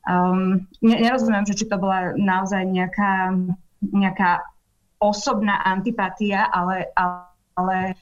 Um, 0.04 0.68
nerozumiem, 0.84 1.49
že 1.49 1.56
či 1.56 1.64
to 1.64 1.80
bola 1.80 2.12
naozaj 2.12 2.68
nejaká, 2.68 3.32
nejaká 3.80 4.44
osobná 5.00 5.64
antipatia, 5.64 6.49
ale, 6.52 6.92
ale 6.96 7.76
e, 7.88 7.92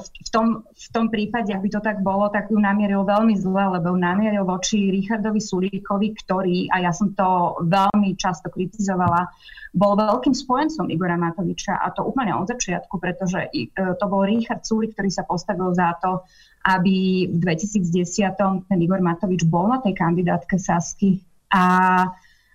v, 0.00 0.28
tom, 0.32 0.64
v 0.68 0.88
tom 0.92 1.06
prípade, 1.12 1.52
ak 1.52 1.60
by 1.60 1.70
to 1.72 1.80
tak 1.80 2.00
bolo, 2.00 2.28
tak 2.32 2.48
ju 2.52 2.56
namieril 2.56 3.04
veľmi 3.04 3.36
zle, 3.36 3.68
lebo 3.78 3.92
ju 3.92 3.98
namieril 4.00 4.44
voči 4.44 4.92
Richardovi 4.92 5.40
Sulíkovi, 5.40 6.08
ktorý, 6.24 6.72
a 6.72 6.88
ja 6.88 6.92
som 6.92 7.12
to 7.16 7.60
veľmi 7.64 8.16
často 8.16 8.52
kritizovala, 8.52 9.28
bol 9.72 9.96
veľkým 9.96 10.36
spojencom 10.36 10.92
Igora 10.92 11.16
Matoviča 11.16 11.80
a 11.80 11.88
to 11.96 12.04
úplne 12.04 12.36
od 12.36 12.48
začiatku, 12.48 13.00
pretože 13.00 13.48
e, 13.52 13.68
to 13.72 14.04
bol 14.08 14.24
Richard 14.28 14.64
Sulík, 14.64 14.92
ktorý 14.96 15.08
sa 15.08 15.24
postavil 15.24 15.72
za 15.72 15.96
to, 16.00 16.24
aby 16.64 17.28
v 17.32 17.36
2010 17.44 18.40
ten 18.68 18.78
Igor 18.80 19.04
Matovič 19.04 19.44
bol 19.48 19.72
na 19.72 19.80
tej 19.80 19.96
kandidátke 19.96 20.60
Sasky 20.60 21.31
a 21.52 21.62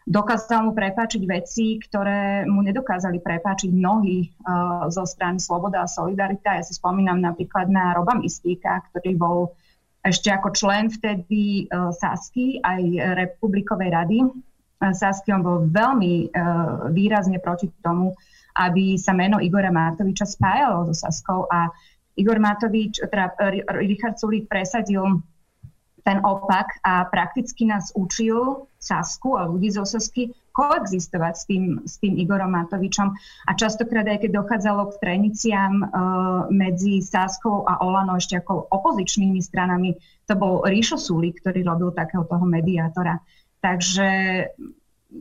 dokázal 0.08 0.66
mu 0.66 0.72
prepáčiť 0.74 1.22
veci, 1.30 1.78
ktoré 1.78 2.50
mu 2.50 2.66
nedokázali 2.66 3.22
prepáčiť 3.22 3.70
mnohí 3.70 4.26
uh, 4.26 4.90
zo 4.90 5.06
strany 5.06 5.38
Sloboda 5.38 5.86
a 5.86 5.92
Solidarita. 5.92 6.58
Ja 6.58 6.64
si 6.66 6.74
spomínam 6.74 7.22
napríklad 7.22 7.70
na 7.70 7.94
Roba 7.94 8.18
Mistíka, 8.18 8.82
ktorý 8.90 9.12
bol 9.14 9.38
ešte 10.02 10.34
ako 10.34 10.56
člen 10.56 10.90
vtedy 10.90 11.68
uh, 11.70 11.92
Sasky 11.94 12.58
aj 12.64 12.82
Republikovej 13.20 13.90
rady. 13.94 14.20
Uh, 14.24 14.94
Sasky 14.96 15.30
on 15.30 15.46
bol 15.46 15.68
veľmi 15.70 16.34
uh, 16.34 16.90
výrazne 16.90 17.38
proti 17.38 17.70
tomu, 17.86 18.18
aby 18.58 18.98
sa 18.98 19.14
meno 19.14 19.38
Igora 19.38 19.70
Matoviča 19.70 20.26
spájalo 20.26 20.90
so 20.90 20.96
Saskou 20.98 21.46
a 21.52 21.70
Igor 22.18 22.42
Matovič, 22.42 22.98
teda 22.98 23.38
Richard 23.78 24.18
Sulík 24.18 24.50
presadil 24.50 25.22
ten 26.08 26.24
opak 26.24 26.80
a 26.88 27.04
prakticky 27.12 27.68
nás 27.68 27.92
učil 27.92 28.72
Sasku 28.80 29.36
a 29.36 29.44
ľudí 29.44 29.68
zo 29.76 29.84
Sasky 29.84 30.32
koexistovať 30.56 31.34
s 31.36 31.44
tým, 31.44 31.64
s 31.84 32.00
tým 32.00 32.16
Igorom 32.16 32.56
Matovičom. 32.56 33.12
A 33.46 33.52
častokrát 33.60 34.08
aj 34.08 34.24
keď 34.24 34.32
dochádzalo 34.40 34.96
k 34.96 35.00
treniciam 35.04 35.84
uh, 35.84 35.90
medzi 36.48 37.04
Saskou 37.04 37.68
a 37.68 37.84
Olano 37.84 38.16
ešte 38.16 38.40
ako 38.40 38.72
opozičnými 38.72 39.44
stranami, 39.44 40.00
to 40.24 40.34
bol 40.40 40.64
Ríšo 40.64 40.96
Súli, 40.96 41.36
ktorý 41.36 41.68
robil 41.68 41.92
takého 41.92 42.24
toho 42.24 42.48
mediátora. 42.48 43.20
Takže 43.60 44.10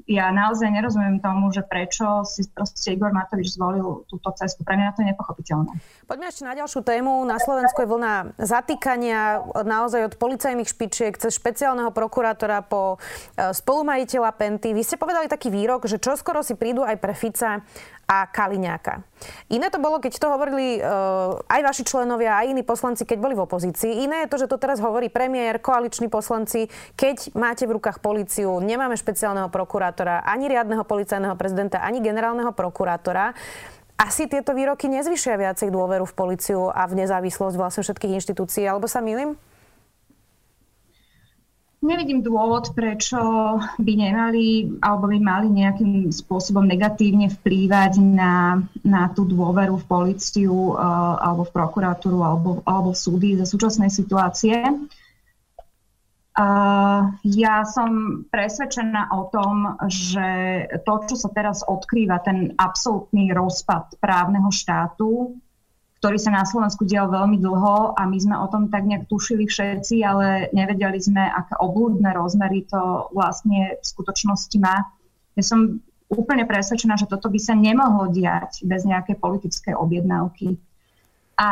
ja 0.06 0.34
naozaj 0.34 0.66
nerozumiem 0.66 1.22
tomu, 1.22 1.54
že 1.54 1.62
prečo 1.62 2.26
si 2.26 2.42
proste 2.50 2.90
Igor 2.90 3.14
Matovič 3.14 3.54
zvolil 3.54 4.02
túto 4.10 4.34
cestu. 4.34 4.66
Pre 4.66 4.74
mňa 4.74 4.94
to 4.98 5.06
je 5.06 5.10
nepochopiteľné. 5.14 5.70
Poďme 6.10 6.26
ešte 6.26 6.42
na 6.42 6.58
ďalšiu 6.58 6.82
tému. 6.82 7.22
Na 7.22 7.38
Slovensku 7.38 7.86
je 7.86 7.90
vlna 7.90 8.14
zatýkania 8.34 9.46
naozaj 9.62 10.10
od 10.10 10.14
policajných 10.18 10.66
špičiek 10.66 11.14
cez 11.14 11.38
špeciálneho 11.38 11.94
prokurátora 11.94 12.66
po 12.66 12.98
e, 13.38 13.54
spolumajiteľa 13.54 14.30
Penty. 14.34 14.74
Vy 14.74 14.82
ste 14.82 14.98
povedali 14.98 15.30
taký 15.30 15.54
výrok, 15.54 15.86
že 15.86 16.02
čoskoro 16.02 16.42
si 16.42 16.58
prídu 16.58 16.82
aj 16.82 16.98
pre 16.98 17.14
Fica 17.14 17.62
a 18.06 18.30
Kaliňáka. 18.30 19.02
Iné 19.50 19.66
to 19.66 19.82
bolo, 19.82 19.98
keď 19.98 20.22
to 20.22 20.30
hovorili 20.30 20.78
uh, 20.78 21.42
aj 21.50 21.60
vaši 21.66 21.82
členovia, 21.82 22.38
aj 22.38 22.54
iní 22.54 22.62
poslanci, 22.62 23.02
keď 23.02 23.18
boli 23.18 23.34
v 23.34 23.42
opozícii. 23.42 24.06
Iné 24.06 24.24
je 24.24 24.30
to, 24.30 24.46
že 24.46 24.50
to 24.50 24.62
teraz 24.62 24.78
hovorí 24.78 25.10
premiér, 25.10 25.58
koaliční 25.58 26.06
poslanci. 26.06 26.70
Keď 26.94 27.34
máte 27.34 27.66
v 27.66 27.74
rukách 27.82 27.98
policiu, 27.98 28.62
nemáme 28.62 28.94
špeciálneho 28.94 29.50
prokurátora, 29.50 30.22
ani 30.22 30.46
riadneho 30.46 30.86
policajného 30.86 31.34
prezidenta, 31.34 31.82
ani 31.82 31.98
generálneho 31.98 32.54
prokurátora. 32.54 33.34
Asi 33.98 34.30
tieto 34.30 34.54
výroky 34.54 34.86
nezvyšia 34.86 35.34
viacej 35.40 35.72
dôveru 35.72 36.06
v 36.06 36.14
policiu 36.14 36.68
a 36.70 36.86
v 36.86 37.02
nezávislosť 37.02 37.56
vlastne 37.58 37.82
všetkých 37.82 38.22
inštitúcií, 38.22 38.62
alebo 38.68 38.86
sa 38.86 39.02
milím? 39.02 39.34
Nevidím 41.84 42.24
dôvod, 42.24 42.72
prečo 42.72 43.20
by 43.60 43.92
nemali 43.94 44.80
alebo 44.80 45.12
by 45.12 45.18
mali 45.20 45.52
nejakým 45.52 46.08
spôsobom 46.08 46.64
negatívne 46.64 47.28
vplývať 47.28 48.00
na, 48.00 48.64
na 48.80 49.12
tú 49.12 49.28
dôveru 49.28 49.76
v 49.76 49.88
policiu 49.88 50.72
uh, 50.72 51.20
alebo 51.20 51.44
v 51.44 51.52
prokuratúru 51.52 52.24
alebo, 52.24 52.64
alebo 52.64 52.96
v 52.96 52.98
súdy 52.98 53.28
za 53.36 53.44
súčasnej 53.44 53.92
situácie. 53.92 54.56
Uh, 56.36 57.12
ja 57.24 57.64
som 57.68 58.24
presvedčená 58.28 59.12
o 59.12 59.28
tom, 59.28 59.76
že 59.88 60.28
to, 60.84 60.92
čo 61.08 61.16
sa 61.16 61.28
teraz 61.32 61.60
odkrýva, 61.64 62.24
ten 62.24 62.56
absolútny 62.56 63.36
rozpad 63.36 64.00
právneho 64.00 64.48
štátu, 64.48 65.36
ktorý 66.00 66.20
sa 66.20 66.28
na 66.28 66.44
Slovensku 66.44 66.84
dial 66.84 67.08
veľmi 67.08 67.40
dlho 67.40 67.96
a 67.96 68.04
my 68.04 68.18
sme 68.20 68.36
o 68.36 68.46
tom 68.52 68.68
tak 68.68 68.84
nejak 68.84 69.08
tušili 69.08 69.48
všetci, 69.48 70.04
ale 70.04 70.52
nevedeli 70.52 71.00
sme, 71.00 71.24
aké 71.24 71.56
oblúdne 71.56 72.12
rozmery 72.12 72.68
to 72.68 73.08
vlastne 73.16 73.80
v 73.80 73.84
skutočnosti 73.84 74.56
má. 74.60 74.84
Ja 75.34 75.44
som 75.44 75.80
úplne 76.12 76.44
presvedčená, 76.44 77.00
že 77.00 77.08
toto 77.08 77.32
by 77.32 77.40
sa 77.40 77.56
nemohlo 77.56 78.12
diať 78.12 78.62
bez 78.68 78.84
nejakej 78.84 79.16
politickej 79.18 79.74
objednávky. 79.74 80.60
A 81.40 81.50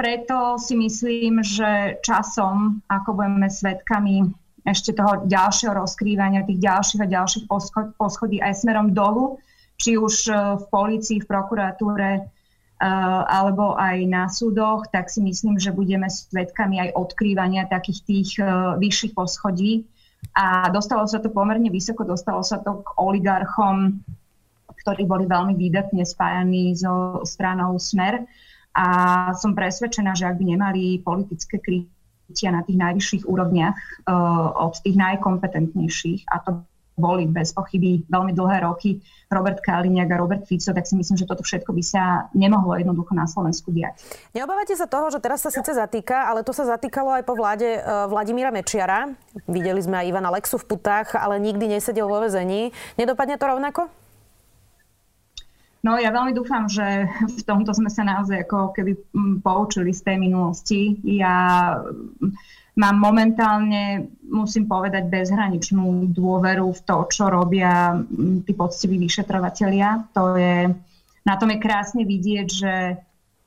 preto 0.00 0.56
si 0.56 0.80
myslím, 0.80 1.44
že 1.44 2.00
časom, 2.00 2.80
ako 2.88 3.20
budeme 3.20 3.52
svedkami 3.52 4.32
ešte 4.64 4.96
toho 4.96 5.28
ďalšieho 5.28 5.76
rozkrývania, 5.76 6.48
tých 6.48 6.62
ďalších 6.62 7.00
a 7.04 7.12
ďalších 7.12 7.44
poschodí 8.00 8.40
aj 8.40 8.64
smerom 8.64 8.96
dolu, 8.96 9.36
či 9.80 9.96
už 9.96 10.28
e, 10.28 10.32
v 10.60 10.64
polícii, 10.68 11.24
v 11.24 11.26
prokuratúre 11.26 12.10
e, 12.20 12.22
alebo 13.32 13.80
aj 13.80 13.98
na 14.04 14.28
súdoch, 14.28 14.84
tak 14.92 15.08
si 15.08 15.24
myslím, 15.24 15.56
že 15.56 15.72
budeme 15.72 16.04
svedkami 16.12 16.84
aj 16.84 16.90
odkrývania 17.00 17.64
takých 17.72 18.00
tých 18.04 18.30
e, 18.36 18.44
vyšších 18.76 19.16
poschodí. 19.16 19.88
A 20.36 20.68
dostalo 20.68 21.08
sa 21.08 21.16
to 21.16 21.32
pomerne 21.32 21.72
vysoko, 21.72 22.04
dostalo 22.04 22.44
sa 22.44 22.60
to 22.60 22.84
k 22.84 22.88
oligarchom, 23.00 24.04
ktorí 24.84 25.08
boli 25.08 25.24
veľmi 25.24 25.56
výdatne 25.56 26.04
spájaní 26.04 26.76
so 26.76 27.24
stranou 27.24 27.80
Smer. 27.80 28.28
A 28.76 28.86
som 29.34 29.56
presvedčená, 29.56 30.12
že 30.14 30.28
ak 30.28 30.36
by 30.36 30.44
nemali 30.54 31.02
politické 31.02 31.58
krytia 31.58 32.54
na 32.54 32.62
tých 32.62 32.78
najvyšších 32.78 33.24
úrovniach 33.26 34.06
od 34.62 34.78
tých 34.78 34.94
najkompetentnejších, 34.94 36.30
a 36.30 36.36
to 36.46 36.62
boli 37.00 37.24
bez 37.24 37.56
pochyby 37.56 38.04
veľmi 38.12 38.36
dlhé 38.36 38.68
roky 38.68 39.00
Robert 39.30 39.62
Kaliňák 39.62 40.10
a 40.10 40.20
Robert 40.20 40.44
Fico, 40.44 40.74
tak 40.74 40.84
si 40.84 40.98
myslím, 40.98 41.14
že 41.14 41.24
toto 41.24 41.46
všetko 41.46 41.70
by 41.70 41.82
sa 41.86 42.26
nemohlo 42.34 42.74
jednoducho 42.76 43.14
na 43.14 43.30
Slovensku 43.30 43.70
diať. 43.70 44.02
Neobávate 44.34 44.74
sa 44.74 44.90
toho, 44.90 45.08
že 45.08 45.22
teraz 45.22 45.40
sa 45.40 45.54
síce 45.54 45.70
zatýka, 45.70 46.26
ale 46.26 46.42
to 46.42 46.50
sa 46.50 46.66
zatýkalo 46.66 47.14
aj 47.14 47.22
po 47.22 47.38
vláde 47.38 47.78
e, 47.78 47.80
Vladimíra 48.10 48.50
Mečiara. 48.50 49.14
Videli 49.46 49.78
sme 49.80 50.02
aj 50.02 50.08
Ivana 50.10 50.34
Lexu 50.34 50.58
v 50.58 50.68
putách, 50.74 51.14
ale 51.14 51.38
nikdy 51.38 51.78
nesedel 51.78 52.10
vo 52.10 52.18
vezení. 52.18 52.74
Nedopadne 52.98 53.38
to 53.38 53.46
rovnako? 53.46 53.86
No 55.80 55.96
ja 55.96 56.12
veľmi 56.12 56.36
dúfam, 56.36 56.68
že 56.68 57.08
v 57.24 57.42
tomto 57.46 57.72
sme 57.72 57.88
sa 57.88 58.04
naozaj 58.04 58.44
ako 58.44 58.76
keby 58.76 58.92
mm, 58.98 59.34
poučili 59.40 59.96
z 59.96 60.04
tej 60.04 60.16
minulosti. 60.20 61.00
Ja 61.06 61.72
mám 62.80 62.96
momentálne, 62.96 64.08
musím 64.24 64.64
povedať, 64.64 65.12
bezhraničnú 65.12 66.08
dôveru 66.16 66.72
v 66.72 66.80
to, 66.80 66.96
čo 67.12 67.28
robia 67.28 67.92
mm, 67.92 68.48
tí 68.48 68.56
poctiví 68.56 68.96
vyšetrovatelia. 68.96 70.08
To 70.16 70.40
je, 70.40 70.72
na 71.28 71.34
tom 71.36 71.52
je 71.52 71.60
krásne 71.60 72.08
vidieť, 72.08 72.48
že 72.48 72.74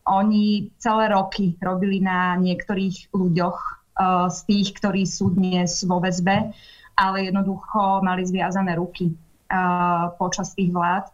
oni 0.06 0.70
celé 0.78 1.10
roky 1.10 1.58
robili 1.58 1.98
na 1.98 2.38
niektorých 2.38 3.10
ľuďoch 3.16 3.58
uh, 3.58 4.30
z 4.30 4.40
tých, 4.46 4.68
ktorí 4.78 5.10
sú 5.10 5.34
dnes 5.34 5.82
vo 5.88 5.98
väzbe, 5.98 6.54
ale 6.94 7.18
jednoducho 7.26 8.06
mali 8.06 8.22
zviazané 8.28 8.78
ruky 8.78 9.10
uh, 9.10 10.14
počas 10.22 10.54
tých 10.54 10.70
vlád. 10.70 11.10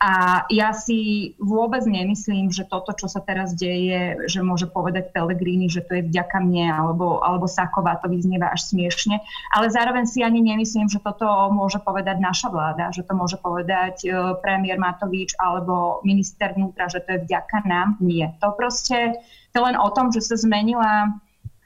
A 0.00 0.42
ja 0.48 0.72
si 0.72 1.32
vôbec 1.36 1.84
nemyslím, 1.84 2.48
že 2.48 2.64
toto, 2.64 2.96
čo 2.96 3.04
sa 3.04 3.20
teraz 3.20 3.52
deje, 3.52 4.16
že 4.32 4.40
môže 4.40 4.64
povedať 4.64 5.12
Pellegrini, 5.12 5.68
že 5.68 5.84
to 5.84 6.00
je 6.00 6.08
vďaka 6.08 6.40
mne, 6.40 6.72
alebo, 6.72 7.20
alebo 7.20 7.44
Saková 7.44 8.00
to 8.00 8.08
vyznieva 8.08 8.48
až 8.48 8.72
smiešne. 8.72 9.20
Ale 9.52 9.68
zároveň 9.68 10.08
si 10.08 10.24
ani 10.24 10.40
nemyslím, 10.40 10.88
že 10.88 11.04
toto 11.04 11.28
môže 11.52 11.84
povedať 11.84 12.16
naša 12.16 12.48
vláda, 12.48 12.88
že 12.96 13.04
to 13.04 13.12
môže 13.12 13.36
povedať 13.44 14.08
e, 14.08 14.40
premiér 14.40 14.80
Matovič 14.80 15.36
alebo 15.36 16.00
minister 16.00 16.56
vnútra, 16.56 16.88
že 16.88 17.04
to 17.04 17.20
je 17.20 17.24
vďaka 17.28 17.68
nám. 17.68 18.00
Nie. 18.00 18.32
To 18.40 18.56
proste 18.56 19.20
to 19.52 19.60
len 19.60 19.76
o 19.76 19.92
tom, 19.92 20.08
že 20.16 20.24
sa 20.24 20.38
zmenila, 20.38 21.12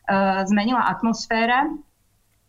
uh, 0.09 0.41
zmenila 0.49 0.89
atmosféra 0.89 1.69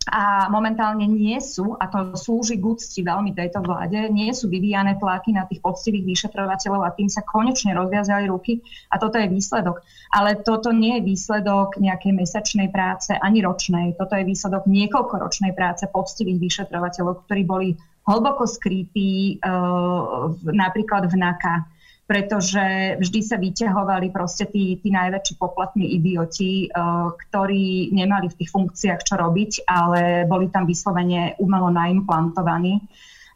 a 0.06 0.46
momentálne 0.54 1.10
nie 1.10 1.42
sú, 1.42 1.74
a 1.82 1.90
to 1.90 2.14
slúži 2.14 2.62
k 2.62 2.66
úcti 2.66 3.02
veľmi 3.02 3.34
tejto 3.34 3.66
vláde, 3.66 3.98
nie 4.14 4.30
sú 4.38 4.46
vyvíjane 4.54 5.02
tlaky 5.02 5.34
na 5.34 5.50
tých 5.50 5.66
poctivých 5.66 6.06
vyšetrovateľov 6.06 6.86
a 6.86 6.94
tým 6.94 7.10
sa 7.10 7.26
konečne 7.26 7.74
rozviazali 7.74 8.30
ruky 8.30 8.62
a 8.94 9.02
toto 9.02 9.18
je 9.18 9.26
výsledok. 9.26 9.82
Ale 10.14 10.38
toto 10.46 10.70
nie 10.70 11.02
je 11.02 11.08
výsledok 11.10 11.82
nejakej 11.82 12.14
mesačnej 12.14 12.70
práce 12.70 13.18
ani 13.18 13.42
ročnej, 13.42 13.98
toto 13.98 14.14
je 14.14 14.30
výsledok 14.30 14.70
niekoľkoročnej 14.70 15.58
práce 15.58 15.90
poctivých 15.90 16.38
vyšetrovateľov, 16.38 17.26
ktorí 17.26 17.42
boli 17.42 17.70
hlboko 18.06 18.46
skrytí 18.46 19.42
uh, 19.42 20.30
napríklad 20.46 21.10
v 21.10 21.16
NAKA, 21.18 21.75
pretože 22.06 22.96
vždy 23.02 23.20
sa 23.26 23.42
vyťahovali 23.42 24.14
proste 24.14 24.46
tí, 24.46 24.78
tí 24.78 24.94
najväčší 24.94 25.42
poplatní 25.42 25.98
idioti, 25.98 26.70
uh, 26.70 27.10
ktorí 27.18 27.90
nemali 27.90 28.30
v 28.30 28.38
tých 28.38 28.54
funkciách 28.54 29.02
čo 29.02 29.18
robiť, 29.18 29.66
ale 29.66 30.30
boli 30.30 30.54
tam 30.54 30.70
vyslovene 30.70 31.34
umelo 31.42 31.74
naimplantovaní. 31.74 32.78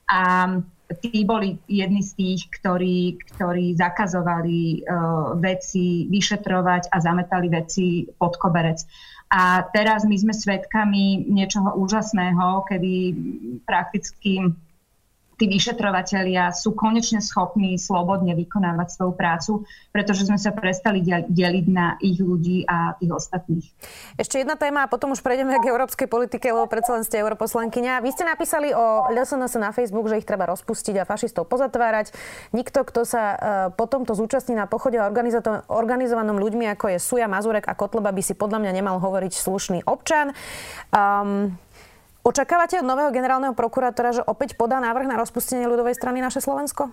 A 0.09 0.53
tí 1.01 1.25
boli 1.25 1.57
jedni 1.65 2.05
z 2.05 2.13
tých, 2.13 2.41
ktorí, 2.61 3.17
ktorí 3.33 3.73
zakazovali 3.73 4.85
uh, 4.85 5.33
veci 5.41 6.05
vyšetrovať 6.05 6.93
a 6.93 6.97
zametali 7.01 7.49
veci 7.49 8.05
pod 8.05 8.37
koberec. 8.37 8.85
A 9.29 9.61
teraz 9.69 10.09
my 10.09 10.17
sme 10.17 10.33
svedkami 10.33 11.29
niečoho 11.29 11.77
úžasného, 11.77 12.65
kedy 12.65 12.93
prakticky 13.65 14.41
tí 15.39 15.47
vyšetrovatelia 15.47 16.51
sú 16.51 16.75
konečne 16.75 17.23
schopní 17.23 17.79
slobodne 17.79 18.35
vykonávať 18.35 18.87
svoju 18.91 19.13
prácu, 19.15 19.51
pretože 19.95 20.27
sme 20.27 20.35
sa 20.35 20.51
prestali 20.51 20.99
deliť 21.31 21.65
na 21.71 21.95
ich 22.03 22.19
ľudí 22.19 22.67
a 22.67 22.99
tých 22.99 23.15
ostatných. 23.15 23.65
Ešte 24.19 24.43
jedna 24.43 24.59
téma 24.59 24.83
a 24.83 24.91
potom 24.91 25.15
už 25.15 25.23
prejdeme 25.23 25.55
k 25.63 25.71
európskej 25.71 26.11
politike, 26.11 26.51
lebo 26.51 26.67
predsa 26.67 26.99
len 26.99 27.07
ste 27.07 27.23
europoslankyňa. 27.23 28.03
Vy 28.03 28.11
ste 28.11 28.27
napísali 28.27 28.75
o 28.75 29.07
LSNS 29.07 29.55
na 29.55 29.71
Facebook, 29.71 30.11
že 30.11 30.19
ich 30.19 30.27
treba 30.27 30.43
rozpustiť 30.51 30.99
a 30.99 31.07
fašistov 31.07 31.47
pozatvárať. 31.47 32.11
Nikto, 32.51 32.83
kto 32.83 33.07
sa 33.07 33.23
uh, 33.23 33.37
potom 33.71 34.03
to 34.03 34.11
zúčastní 34.19 34.59
na 34.59 34.67
pochode 34.67 34.99
organizovanom 35.71 36.35
ľuďmi, 36.35 36.67
ako 36.75 36.91
je 36.91 36.97
Suja, 36.99 37.31
Mazurek 37.31 37.71
a 37.71 37.79
Kotleba, 37.79 38.11
by 38.11 38.19
si 38.19 38.35
podľa 38.35 38.59
mňa 38.59 38.71
nemal 38.75 38.99
hovoriť 38.99 39.31
slušný 39.31 39.79
občan. 39.87 40.35
Um, 40.91 41.55
Očakávate 42.19 42.83
od 42.83 42.85
nového 42.87 43.15
generálneho 43.15 43.55
prokurátora, 43.55 44.11
že 44.11 44.27
opäť 44.27 44.59
podá 44.59 44.83
návrh 44.83 45.07
na 45.07 45.15
rozpustenie 45.15 45.65
ľudovej 45.71 45.95
strany 45.95 46.19
naše 46.19 46.43
Slovensko? 46.43 46.91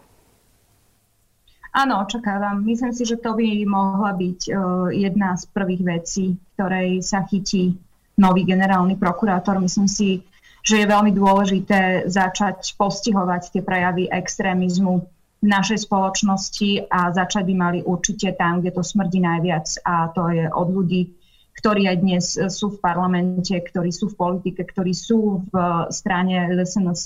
Áno, 1.76 2.00
očakávam. 2.00 2.64
Myslím 2.64 2.94
si, 2.94 3.04
že 3.04 3.20
to 3.20 3.36
by 3.36 3.66
mohla 3.68 4.16
byť 4.16 4.40
uh, 4.48 4.88
jedna 4.88 5.36
z 5.36 5.44
prvých 5.52 5.82
vecí, 5.84 6.24
ktorej 6.56 7.04
sa 7.04 7.26
chytí 7.28 7.76
nový 8.16 8.48
generálny 8.48 8.96
prokurátor. 8.96 9.60
Myslím 9.60 9.84
si, 9.84 10.24
že 10.64 10.80
je 10.80 10.86
veľmi 10.88 11.12
dôležité 11.12 12.08
začať 12.08 12.74
postihovať 12.80 13.52
tie 13.52 13.62
prejavy 13.62 14.08
extrémizmu 14.08 15.04
v 15.42 15.46
našej 15.46 15.84
spoločnosti 15.84 16.88
a 16.88 17.12
začať 17.12 17.44
by 17.44 17.54
mali 17.54 17.78
určite 17.84 18.32
tam, 18.40 18.64
kde 18.64 18.72
to 18.72 18.82
smrdí 18.82 19.20
najviac 19.20 19.68
a 19.84 20.08
to 20.16 20.32
je 20.32 20.48
od 20.48 20.68
ľudí, 20.72 21.12
ktorí 21.56 21.88
aj 21.88 21.96
dnes 22.04 22.24
e, 22.36 22.52
sú 22.52 22.76
v 22.76 22.82
parlamente, 22.84 23.56
ktorí 23.56 23.88
sú 23.88 24.12
v 24.12 24.18
politike, 24.20 24.68
ktorí 24.68 24.92
sú 24.92 25.48
v 25.48 25.54
strane 25.88 26.52
LSNS 26.52 27.02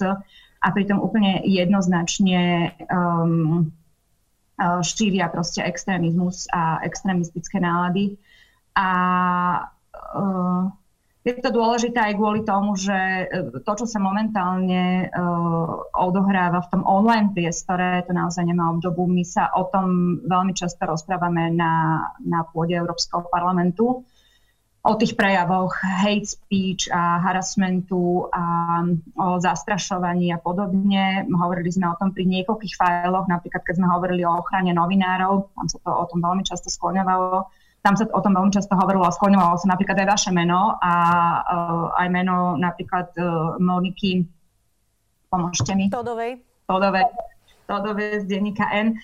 a 0.61 0.69
pritom 0.77 1.01
úplne 1.01 1.41
jednoznačne 1.49 2.75
um, 2.93 3.73
šíria 4.85 5.33
proste 5.33 5.65
extrémizmus 5.65 6.45
a 6.53 6.85
extrémistické 6.85 7.57
nálady. 7.65 8.21
A 8.77 8.89
uh, 9.97 10.69
je 11.25 11.33
to 11.41 11.49
dôležité 11.49 11.97
aj 11.97 12.15
kvôli 12.21 12.45
tomu, 12.45 12.77
že 12.77 13.29
to, 13.65 13.73
čo 13.73 13.87
sa 13.89 14.05
momentálne 14.05 15.09
uh, 15.09 15.89
odohráva 15.97 16.61
v 16.65 16.71
tom 16.77 16.83
online 16.85 17.33
priestore, 17.33 18.05
to 18.05 18.13
naozaj 18.13 18.45
nemá 18.45 18.69
obdobu. 18.69 19.09
My 19.09 19.25
sa 19.25 19.49
o 19.57 19.69
tom 19.73 20.21
veľmi 20.29 20.53
často 20.53 20.85
rozprávame 20.85 21.57
na, 21.57 22.05
na 22.21 22.45
pôde 22.45 22.77
Európskeho 22.77 23.33
parlamentu 23.33 24.05
o 24.81 24.93
tých 24.97 25.13
prejavoch 25.13 25.77
hate 25.77 26.25
speech 26.25 26.89
a 26.89 27.21
harassmentu 27.21 28.33
a 28.33 28.45
o 29.21 29.37
zastrašovaní 29.37 30.33
a 30.33 30.41
podobne. 30.41 31.29
Hovorili 31.29 31.69
sme 31.69 31.93
o 31.93 31.99
tom 32.01 32.17
pri 32.17 32.25
niekoľkých 32.25 32.75
fajloch, 32.81 33.29
napríklad 33.29 33.61
keď 33.61 33.75
sme 33.77 33.93
hovorili 33.93 34.25
o 34.25 34.41
ochrane 34.41 34.73
novinárov, 34.73 35.53
tam 35.53 35.67
sa 35.69 35.79
to 35.85 35.91
o 35.93 36.05
tom 36.09 36.25
veľmi 36.25 36.45
často 36.49 36.73
skloňovalo. 36.73 37.45
Tam 37.81 37.97
sa 37.97 38.05
o 38.09 38.21
tom 38.21 38.37
veľmi 38.37 38.53
často 38.53 38.77
hovorilo 38.77 39.09
a 39.09 39.13
skloňovalo 39.13 39.57
sa 39.57 39.73
napríklad 39.73 40.05
aj 40.05 40.09
vaše 40.09 40.31
meno 40.33 40.77
a 40.81 40.93
uh, 41.41 41.87
aj 41.97 42.09
meno 42.13 42.57
napríklad 42.57 43.09
uh, 43.17 43.57
Moniky, 43.57 44.25
pomôžte 45.33 45.73
mi. 45.77 45.89
Todovej. 45.89 46.41
Todovej 46.69 47.30
Todové 47.71 48.19
z 48.19 48.27
denníka 48.27 48.67
N, 48.75 48.99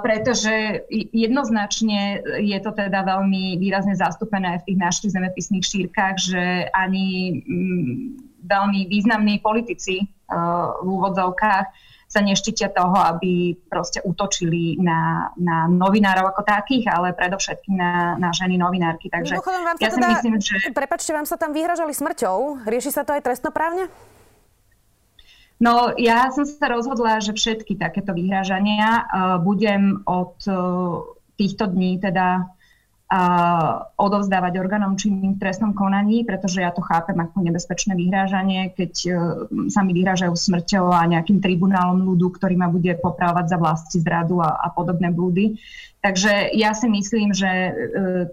pretože 0.00 0.88
jednoznačne 1.12 2.24
je 2.40 2.58
to 2.64 2.72
teda 2.72 3.04
veľmi 3.04 3.60
výrazne 3.60 3.92
zastúpené 3.92 4.64
v 4.64 4.72
tých 4.72 4.78
našich 4.80 5.10
zemepisných 5.12 5.60
šírkach, 5.60 6.16
že 6.16 6.72
ani 6.72 7.44
mm, 7.44 8.00
veľmi 8.48 8.88
významní 8.88 9.44
politici 9.44 10.08
v 10.80 10.88
úvodzovkách 10.88 11.66
sa 12.08 12.24
neštítia 12.24 12.72
toho, 12.72 12.96
aby 12.96 13.52
proste 13.68 14.00
útočili 14.00 14.80
na, 14.80 15.28
na 15.36 15.68
novinárov 15.68 16.32
ako 16.32 16.40
takých, 16.40 16.88
ale 16.88 17.12
predovšetkým 17.12 17.76
na, 17.76 18.16
na 18.16 18.32
ženy 18.32 18.56
novinárky. 18.56 19.12
Takže 19.12 19.36
vám 19.36 19.76
ja 19.76 19.92
teda, 19.92 20.16
si 20.24 20.32
myslím, 20.32 20.34
že... 20.40 20.72
Prepačte, 20.72 21.12
vám 21.12 21.28
sa 21.28 21.36
tam 21.36 21.52
vyhražali 21.52 21.92
smrťou. 21.92 22.64
Rieši 22.64 22.96
sa 22.96 23.04
to 23.04 23.12
aj 23.12 23.28
trestnoprávne? 23.28 23.92
No 25.58 25.90
ja 25.98 26.30
som 26.30 26.46
sa 26.46 26.70
rozhodla, 26.70 27.18
že 27.18 27.34
všetky 27.34 27.74
takéto 27.74 28.14
vyhrážania 28.14 29.04
uh, 29.04 29.42
budem 29.42 30.06
od 30.06 30.38
uh, 30.46 31.02
týchto 31.34 31.66
dní 31.66 31.98
teda 31.98 32.46
odovzdávať 33.96 34.60
orgánom 34.60 34.92
činným 34.92 35.36
v 35.36 35.40
trestnom 35.40 35.72
konaní, 35.72 36.28
pretože 36.28 36.60
ja 36.60 36.68
to 36.68 36.84
chápem 36.84 37.16
ako 37.16 37.40
nebezpečné 37.40 37.96
vyhrážanie, 37.96 38.76
keď 38.76 38.92
uh, 39.08 39.16
sa 39.72 39.80
mi 39.80 39.96
vyhrážajú 39.96 40.36
smrťou 40.36 40.92
a 40.92 41.08
nejakým 41.08 41.40
tribunálom 41.40 42.04
ľudu, 42.04 42.36
ktorý 42.36 42.60
ma 42.60 42.68
bude 42.68 42.92
popravovať 43.00 43.46
za 43.48 43.56
vlasti 43.56 43.96
zradu 44.04 44.44
a, 44.44 44.60
a 44.60 44.68
podobné 44.76 45.08
blúdy. 45.08 45.56
Takže 45.98 46.54
ja 46.54 46.78
si 46.78 46.86
myslím, 46.86 47.34
že 47.34 47.50
e, 47.50 47.72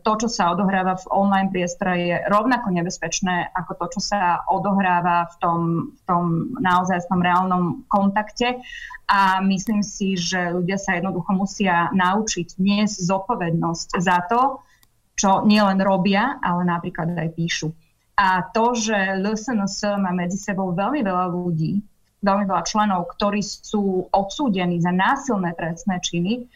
to, 0.06 0.12
čo 0.22 0.30
sa 0.30 0.54
odohráva 0.54 1.02
v 1.02 1.10
online 1.10 1.50
priestore, 1.50 1.98
je 1.98 2.16
rovnako 2.30 2.70
nebezpečné 2.70 3.50
ako 3.58 3.72
to, 3.82 3.86
čo 3.98 4.14
sa 4.14 4.46
odohráva 4.46 5.26
v 5.34 5.36
tom, 5.42 5.60
v 5.90 6.02
tom 6.06 6.24
naozaj 6.62 7.02
v 7.02 7.10
tom 7.10 7.22
reálnom 7.26 7.64
kontakte. 7.90 8.62
A 9.06 9.38
myslím 9.46 9.86
si, 9.86 10.18
že 10.18 10.50
ľudia 10.50 10.82
sa 10.82 10.98
jednoducho 10.98 11.30
musia 11.38 11.94
naučiť 11.94 12.58
dnes 12.58 12.98
zodpovednosť 13.06 13.90
za 14.02 14.18
to, 14.26 14.66
čo 15.14 15.46
nielen 15.46 15.80
robia, 15.80 16.42
ale 16.42 16.66
napríklad 16.66 17.14
aj 17.14 17.30
píšu. 17.38 17.70
A 18.18 18.48
to, 18.50 18.74
že 18.74 18.96
LSNS 19.22 20.00
má 20.00 20.12
medzi 20.16 20.40
sebou 20.40 20.74
veľmi 20.74 21.04
veľa 21.06 21.28
ľudí, 21.30 21.84
veľmi 22.24 22.46
veľa 22.50 22.64
členov, 22.66 23.12
ktorí 23.14 23.44
sú 23.44 24.10
odsúdení 24.10 24.82
za 24.82 24.90
násilné 24.90 25.54
trestné 25.54 26.02
činy, 26.02 26.50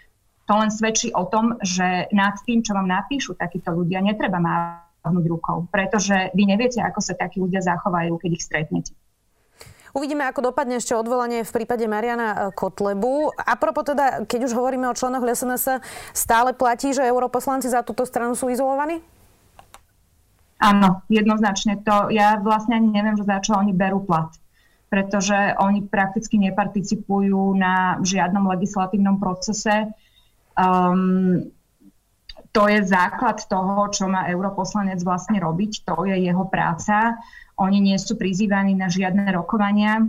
to 0.49 0.53
len 0.57 0.73
svedčí 0.73 1.13
o 1.13 1.29
tom, 1.29 1.61
že 1.61 2.09
nad 2.09 2.33
tým, 2.41 2.65
čo 2.65 2.73
vám 2.73 2.89
napíšu 2.89 3.37
takíto 3.37 3.69
ľudia, 3.69 4.01
netreba 4.01 4.41
mávnuť 4.41 5.25
rukou, 5.29 5.69
pretože 5.69 6.33
vy 6.33 6.43
neviete, 6.49 6.81
ako 6.81 6.99
sa 7.05 7.13
takí 7.13 7.37
ľudia 7.37 7.61
zachovajú, 7.61 8.17
keď 8.17 8.29
ich 8.33 8.43
stretnete. 8.43 8.91
Uvidíme, 9.93 10.25
ako 10.29 10.53
dopadne 10.53 10.77
ešte 10.77 10.93
odvolanie 10.93 11.41
v 11.41 11.51
prípade 11.51 11.85
Mariana 11.89 12.27
e, 12.29 12.37
Kotlebu. 12.53 13.33
A 13.33 13.53
propos 13.57 13.89
teda, 13.89 14.25
keď 14.25 14.49
už 14.49 14.53
hovoríme 14.53 14.85
o 14.89 14.97
členoch 14.97 15.25
SNS, 15.25 15.81
stále 16.13 16.53
platí, 16.53 16.93
že 16.93 17.05
europoslanci 17.05 17.69
za 17.69 17.81
túto 17.81 18.05
stranu 18.05 18.37
sú 18.37 18.49
izolovaní? 18.53 19.01
Áno, 20.59 21.01
jednoznačne 21.07 21.79
to. 21.81 22.11
Ja 22.11 22.35
vlastne 22.37 22.77
ani 22.77 22.91
neviem, 22.91 23.15
za 23.15 23.39
čo 23.39 23.55
oni 23.55 23.71
berú 23.71 24.03
plat 24.03 24.29
pretože 24.89 25.37
oni 25.61 25.85
prakticky 25.85 26.41
neparticipujú 26.41 27.53
na 27.53 28.01
žiadnom 28.01 28.49
legislatívnom 28.49 29.21
procese. 29.21 29.93
Um, 30.57 31.53
to 32.49 32.65
je 32.65 32.81
základ 32.81 33.45
toho, 33.45 33.89
čo 33.93 34.09
má 34.09 34.25
europoslanec 34.29 35.01
vlastne 35.05 35.37
robiť, 35.37 35.85
to 35.85 36.09
je 36.09 36.17
jeho 36.17 36.45
práca. 36.49 37.17
Oni 37.59 37.77
nie 37.83 37.97
sú 37.99 38.17
prizývaní 38.17 38.73
na 38.73 38.89
žiadne 38.89 39.29
rokovania, 39.35 40.01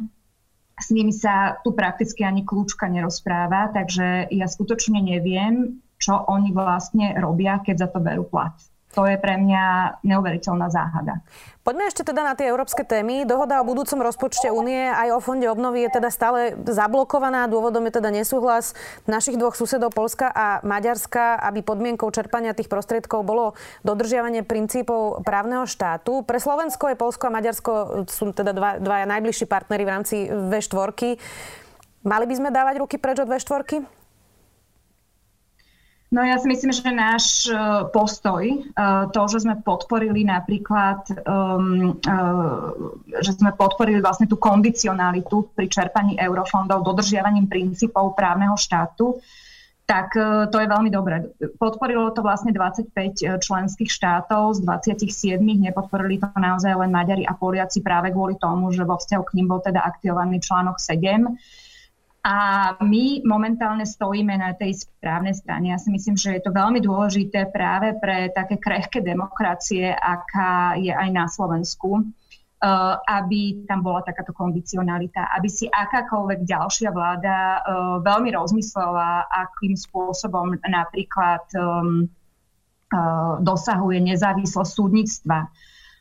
s 0.81 0.89
nimi 0.89 1.13
sa 1.13 1.61
tu 1.61 1.77
prakticky 1.77 2.25
ani 2.25 2.41
kľúčka 2.41 2.89
nerozpráva, 2.89 3.69
takže 3.77 4.33
ja 4.33 4.49
skutočne 4.49 5.05
neviem, 5.05 5.85
čo 6.01 6.17
oni 6.17 6.57
vlastne 6.57 7.13
robia, 7.21 7.61
keď 7.61 7.85
za 7.85 7.89
to 7.93 8.01
berú 8.01 8.25
plat. 8.25 8.57
To 8.91 9.07
je 9.07 9.15
pre 9.23 9.39
mňa 9.39 9.99
neuveriteľná 10.03 10.67
záhada. 10.67 11.23
Poďme 11.63 11.87
ešte 11.87 12.03
teda 12.03 12.27
na 12.27 12.35
tie 12.35 12.51
európske 12.51 12.83
témy. 12.83 13.23
Dohoda 13.23 13.63
o 13.63 13.69
budúcom 13.69 14.03
rozpočte 14.03 14.51
únie 14.51 14.91
aj 14.91 15.15
o 15.15 15.23
fonde 15.23 15.47
obnovy 15.47 15.87
je 15.87 16.01
teda 16.03 16.11
stále 16.11 16.59
zablokovaná. 16.67 17.47
Dôvodom 17.47 17.87
je 17.87 18.03
teda 18.03 18.11
nesúhlas 18.11 18.75
našich 19.07 19.39
dvoch 19.39 19.55
susedov 19.55 19.95
Polska 19.95 20.27
a 20.27 20.59
Maďarska, 20.67 21.39
aby 21.39 21.63
podmienkou 21.63 22.11
čerpania 22.11 22.51
tých 22.51 22.67
prostriedkov 22.67 23.23
bolo 23.23 23.55
dodržiavanie 23.87 24.43
princípov 24.43 25.23
právneho 25.23 25.71
štátu. 25.71 26.27
Pre 26.27 26.43
Slovensko 26.43 26.91
je 26.91 26.99
Polsko 26.99 27.31
a 27.31 27.35
Maďarsko 27.39 27.73
sú 28.11 28.35
teda 28.35 28.51
dva, 28.51 28.71
dvaja 28.83 29.07
najbližší 29.07 29.47
partnery 29.47 29.87
v 29.87 29.93
rámci 29.95 30.17
V4. 30.27 31.15
Mali 32.03 32.25
by 32.27 32.35
sme 32.35 32.49
dávať 32.51 32.83
ruky 32.83 32.99
preč 32.99 33.23
od 33.23 33.31
V4? 33.31 34.00
No 36.11 36.27
ja 36.27 36.43
si 36.43 36.51
myslím, 36.51 36.75
že 36.75 36.91
náš 36.91 37.47
e, 37.47 37.55
postoj, 37.95 38.43
e, 38.43 38.59
to, 39.15 39.23
že 39.31 39.47
sme 39.47 39.63
podporili 39.63 40.27
napríklad, 40.27 41.07
um, 41.23 41.95
že 43.23 43.39
sme 43.39 43.55
podporili 43.55 44.03
vlastne 44.03 44.27
tú 44.27 44.35
kondicionalitu 44.35 45.55
pri 45.55 45.71
čerpaní 45.71 46.19
eurofondov 46.19 46.83
dodržiavaním 46.83 47.47
princípov 47.47 48.19
právneho 48.19 48.59
štátu, 48.59 49.23
tak 49.87 50.15
to 50.55 50.57
je 50.63 50.71
veľmi 50.71 50.87
dobré. 50.87 51.35
Podporilo 51.59 52.15
to 52.15 52.23
vlastne 52.23 52.55
25 52.55 53.43
členských 53.43 53.91
štátov 53.91 54.55
z 54.55 54.63
27, 54.63 55.43
nepodporili 55.43 56.15
to 56.15 56.31
naozaj 56.39 56.79
len 56.79 56.95
Maďari 56.95 57.27
a 57.27 57.35
Poliaci 57.35 57.83
práve 57.83 58.15
kvôli 58.15 58.39
tomu, 58.39 58.71
že 58.71 58.87
vo 58.87 58.95
vzťahu 58.95 59.23
k 59.27 59.35
ním 59.35 59.51
bol 59.51 59.59
teda 59.59 59.83
aktivovaný 59.83 60.39
článok 60.39 60.79
7 60.79 61.35
a 62.21 62.37
my 62.85 63.25
momentálne 63.25 63.89
stojíme 63.89 64.37
na 64.37 64.53
tej 64.53 64.85
správnej 64.85 65.33
strane. 65.33 65.73
Ja 65.73 65.81
si 65.81 65.89
myslím, 65.89 66.21
že 66.21 66.37
je 66.37 66.45
to 66.45 66.53
veľmi 66.53 66.85
dôležité 66.85 67.49
práve 67.49 67.97
pre 67.97 68.29
také 68.37 68.61
krehké 68.61 69.01
demokracie, 69.01 69.89
aká 69.89 70.77
je 70.77 70.93
aj 70.93 71.09
na 71.17 71.25
Slovensku, 71.25 72.05
eh, 72.05 72.05
aby 73.09 73.65
tam 73.65 73.81
bola 73.81 74.05
takáto 74.05 74.37
kondicionalita, 74.37 75.33
aby 75.33 75.49
si 75.49 75.65
akákoľvek 75.65 76.45
ďalšia 76.45 76.93
vláda 76.93 77.37
eh, 77.37 77.61
veľmi 78.05 78.37
rozmyslela, 78.37 79.25
akým 79.25 79.73
spôsobom 79.73 80.61
napríklad 80.61 81.49
ehm, 81.57 82.05
eh, 82.05 83.33
dosahuje 83.41 83.97
nezávislosť 83.97 84.73
súdnictva 84.77 85.49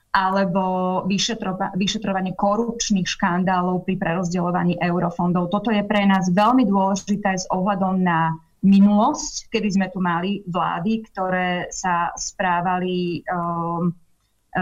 alebo 0.09 1.05
vyšetrova- 1.05 1.77
vyšetrovanie 1.77 2.33
korupčných 2.33 3.05
škandálov 3.05 3.85
pri 3.85 3.95
prerozdeľovaní 4.01 4.81
eurofondov. 4.81 5.53
Toto 5.53 5.69
je 5.69 5.85
pre 5.85 6.01
nás 6.09 6.33
veľmi 6.33 6.65
dôležité 6.65 7.37
s 7.37 7.45
ohľadom 7.53 8.01
na 8.01 8.33
minulosť, 8.65 9.53
kedy 9.53 9.67
sme 9.69 9.87
tu 9.93 10.01
mali 10.01 10.41
vlády, 10.49 11.05
ktoré 11.07 11.69
sa 11.69 12.11
správali 12.17 13.23
um, 13.29 13.93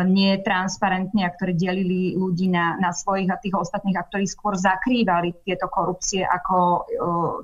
nie 0.03 0.36
transparentne 0.43 1.23
a 1.23 1.31
ktorí 1.31 1.55
delili 1.55 2.13
ľudí 2.13 2.51
na, 2.51 2.75
na 2.75 2.91
svojich 2.91 3.31
a 3.31 3.39
tých 3.39 3.55
ostatných 3.55 3.95
a 3.95 4.05
ktorí 4.05 4.27
skôr 4.27 4.60
zakrývali 4.60 5.41
tieto 5.47 5.71
korupcie, 5.71 6.27
ako 6.27 6.57
uh, 6.60 6.83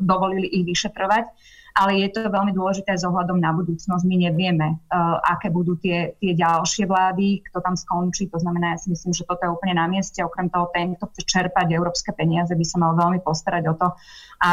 dovolili 0.03 0.51
ich 0.51 0.67
vyšetrovať 0.67 1.25
ale 1.73 2.05
je 2.05 2.09
to 2.13 2.29
veľmi 2.29 2.53
dôležité 2.53 2.93
s 2.93 3.01
ohľadom 3.01 3.41
na 3.41 3.49
budúcnosť. 3.49 4.05
My 4.05 4.29
nevieme, 4.29 4.77
uh, 4.77 5.17
aké 5.25 5.49
budú 5.49 5.73
tie, 5.81 6.13
tie 6.21 6.38
ďalšie 6.38 6.86
vlády, 6.86 7.41
kto 7.49 7.65
tam 7.65 7.73
skončí. 7.73 8.29
To 8.29 8.38
znamená, 8.38 8.77
ja 8.77 8.79
si 8.79 8.93
myslím, 8.93 9.09
že 9.09 9.25
toto 9.25 9.41
je 9.41 9.53
úplne 9.53 9.81
na 9.81 9.89
mieste. 9.89 10.21
Okrem 10.21 10.53
toho, 10.53 10.69
ten, 10.69 10.93
kto 10.93 11.09
chce 11.09 11.21
čerpať 11.25 11.73
európske 11.73 12.13
peniaze, 12.13 12.53
by 12.53 12.65
sa 12.65 12.77
mal 12.77 12.93
veľmi 12.93 13.25
postarať 13.25 13.63
o 13.73 13.73
to, 13.73 13.88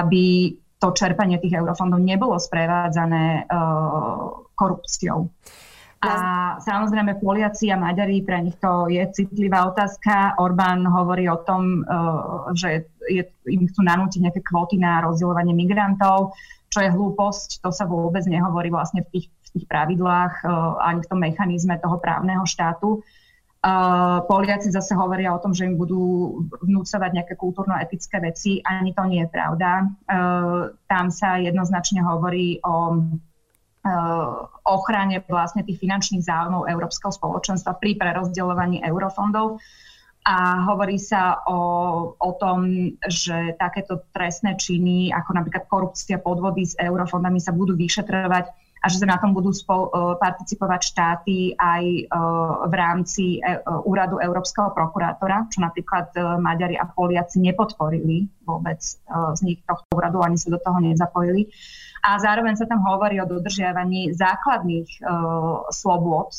aby 0.01 0.57
to 0.81 0.97
čerpanie 0.97 1.37
tých 1.37 1.61
eurofondov 1.61 2.01
nebolo 2.01 2.41
sprevádzané 2.41 3.45
uh, 3.45 4.49
korupciou. 4.57 5.29
A 6.01 6.57
samozrejme 6.65 7.21
Poliaci 7.21 7.69
a 7.69 7.77
Maďari, 7.77 8.25
pre 8.25 8.41
nich 8.41 8.57
to 8.57 8.89
je 8.89 9.05
citlivá 9.13 9.69
otázka. 9.69 10.41
Orbán 10.41 10.89
hovorí 10.89 11.29
o 11.29 11.45
tom, 11.45 11.85
uh, 11.85 12.49
že 12.57 12.89
je, 13.13 13.29
im 13.45 13.69
chcú 13.69 13.85
nanútiť 13.85 14.25
nejaké 14.25 14.41
kvóty 14.41 14.81
na 14.81 15.05
rozdielovanie 15.05 15.53
migrantov 15.53 16.33
čo 16.71 16.79
je 16.81 16.95
hlúposť, 16.95 17.67
to 17.67 17.71
sa 17.75 17.85
vôbec 17.85 18.23
nehovorí 18.31 18.71
vlastne 18.71 19.03
v 19.03 19.19
tých, 19.19 19.27
v 19.29 19.49
tých 19.59 19.67
pravidlách 19.67 20.47
uh, 20.47 20.79
ani 20.87 21.03
v 21.03 21.09
tom 21.11 21.19
mechanizme 21.19 21.75
toho 21.83 21.99
právneho 21.99 22.47
štátu. 22.47 23.03
Uh, 23.61 24.25
Poliaci 24.25 24.73
zase 24.73 24.97
hovoria 24.97 25.37
o 25.37 25.43
tom, 25.43 25.53
že 25.53 25.69
im 25.69 25.77
budú 25.77 26.33
vnúcovať 26.65 27.11
nejaké 27.13 27.35
kultúrno-etické 27.37 28.23
veci. 28.23 28.63
Ani 28.65 28.97
to 28.97 29.05
nie 29.05 29.21
je 29.27 29.29
pravda. 29.29 29.85
Uh, 30.09 30.73
tam 30.89 31.11
sa 31.13 31.37
jednoznačne 31.37 32.01
hovorí 32.07 32.63
o 32.65 33.03
ochrane 34.69 35.25
vlastne 35.25 35.65
tých 35.65 35.81
finančných 35.81 36.21
záujmov 36.21 36.69
Európskeho 36.69 37.17
spoločenstva 37.17 37.81
pri 37.81 37.97
prerozdeľovaní 37.97 38.85
eurofondov 38.85 39.57
a 40.21 40.69
hovorí 40.69 41.01
sa 41.01 41.41
o, 41.49 41.59
o 42.13 42.31
tom, 42.37 42.93
že 43.09 43.57
takéto 43.57 44.05
trestné 44.13 44.53
činy, 44.61 45.09
ako 45.17 45.31
napríklad 45.33 45.65
korupcia, 45.65 46.21
podvody 46.21 46.69
s 46.69 46.77
eurofondami 46.77 47.41
sa 47.41 47.57
budú 47.57 47.73
vyšetrovať 47.73 48.53
a 48.81 48.87
že 48.89 49.01
sa 49.01 49.07
na 49.09 49.21
tom 49.21 49.37
budú 49.37 49.53
spol, 49.53 49.93
e, 49.93 50.17
participovať 50.17 50.81
štáty 50.81 51.53
aj 51.57 51.85
e, 51.85 52.05
v 52.65 52.75
rámci 52.75 53.25
e, 53.37 53.61
úradu 53.85 54.17
Európskeho 54.21 54.73
prokurátora, 54.73 55.53
čo 55.53 55.61
napríklad 55.61 56.17
Maďari 56.41 56.81
a 56.81 56.89
Poliaci 56.89 57.45
nepodporili 57.45 58.25
vôbec 58.45 58.81
z 59.37 59.41
nich 59.45 59.61
tohto 59.69 59.87
úradu, 59.95 60.25
ani 60.25 60.41
sa 60.41 60.49
do 60.51 60.59
toho 60.59 60.81
nezapojili. 60.81 61.53
A 62.01 62.17
zároveň 62.17 62.57
sa 62.57 62.65
tam 62.65 62.81
hovorí 62.81 63.21
o 63.21 63.29
dodržiavaní 63.29 64.17
základných 64.17 65.05
slobôd 65.69 66.33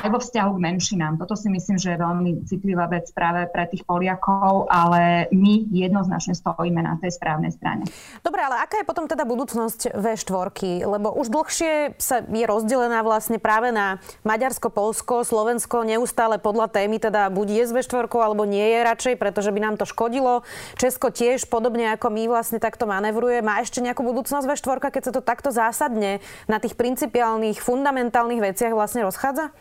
aj 0.00 0.08
vo 0.08 0.18
vzťahu 0.22 0.50
k 0.56 0.64
menšinám. 0.64 1.20
Toto 1.20 1.36
si 1.36 1.52
myslím, 1.52 1.76
že 1.76 1.92
je 1.92 1.98
veľmi 2.00 2.30
citlivá 2.48 2.88
vec 2.88 3.12
práve 3.12 3.44
pre 3.52 3.68
tých 3.68 3.84
Poliakov, 3.84 4.72
ale 4.72 5.28
my 5.34 5.68
jednoznačne 5.68 6.32
stojíme 6.32 6.80
na 6.80 6.96
tej 6.96 7.12
správnej 7.12 7.52
strane. 7.52 7.84
Dobre, 8.24 8.40
ale 8.40 8.64
aká 8.64 8.80
je 8.80 8.88
potom 8.88 9.04
teda 9.04 9.28
budúcnosť 9.28 9.92
V4? 9.92 10.88
Lebo 10.88 11.12
už 11.12 11.28
dlhšie 11.28 12.00
sa 12.00 12.24
je 12.24 12.44
rozdelená 12.48 13.04
vlastne 13.04 13.36
práve 13.36 13.68
na 13.68 14.00
Maďarsko, 14.24 14.72
Polsko, 14.72 15.26
Slovensko 15.26 15.84
neustále 15.84 16.40
podľa 16.40 16.72
témy, 16.72 16.96
teda 16.96 17.28
buď 17.28 17.46
je 17.52 17.64
s 17.68 17.72
V4 17.76 18.08
alebo 18.16 18.48
nie 18.48 18.64
je 18.64 18.78
radšej, 18.86 19.14
pretože 19.20 19.52
by 19.52 19.60
nám 19.60 19.74
to 19.76 19.84
škodilo. 19.84 20.46
Česko 20.80 21.12
tiež 21.12 21.50
podobne 21.50 21.92
ako 21.92 22.08
my 22.08 22.30
vlastne 22.30 22.56
takto 22.62 22.88
manevruje. 22.88 23.44
Má 23.44 23.60
ešte 23.60 23.84
nejakú 23.84 24.00
budúcnosť 24.06 24.46
V4, 24.46 24.78
keď 24.88 25.02
sa 25.04 25.12
to 25.12 25.20
takto 25.20 25.50
zásadne 25.52 26.22
na 26.46 26.56
tých 26.62 26.78
principiálnych, 26.78 27.60
fundamentálnych 27.60 28.40
veciach 28.40 28.72
vlastne 28.72 29.04
rozchádza? 29.04 29.52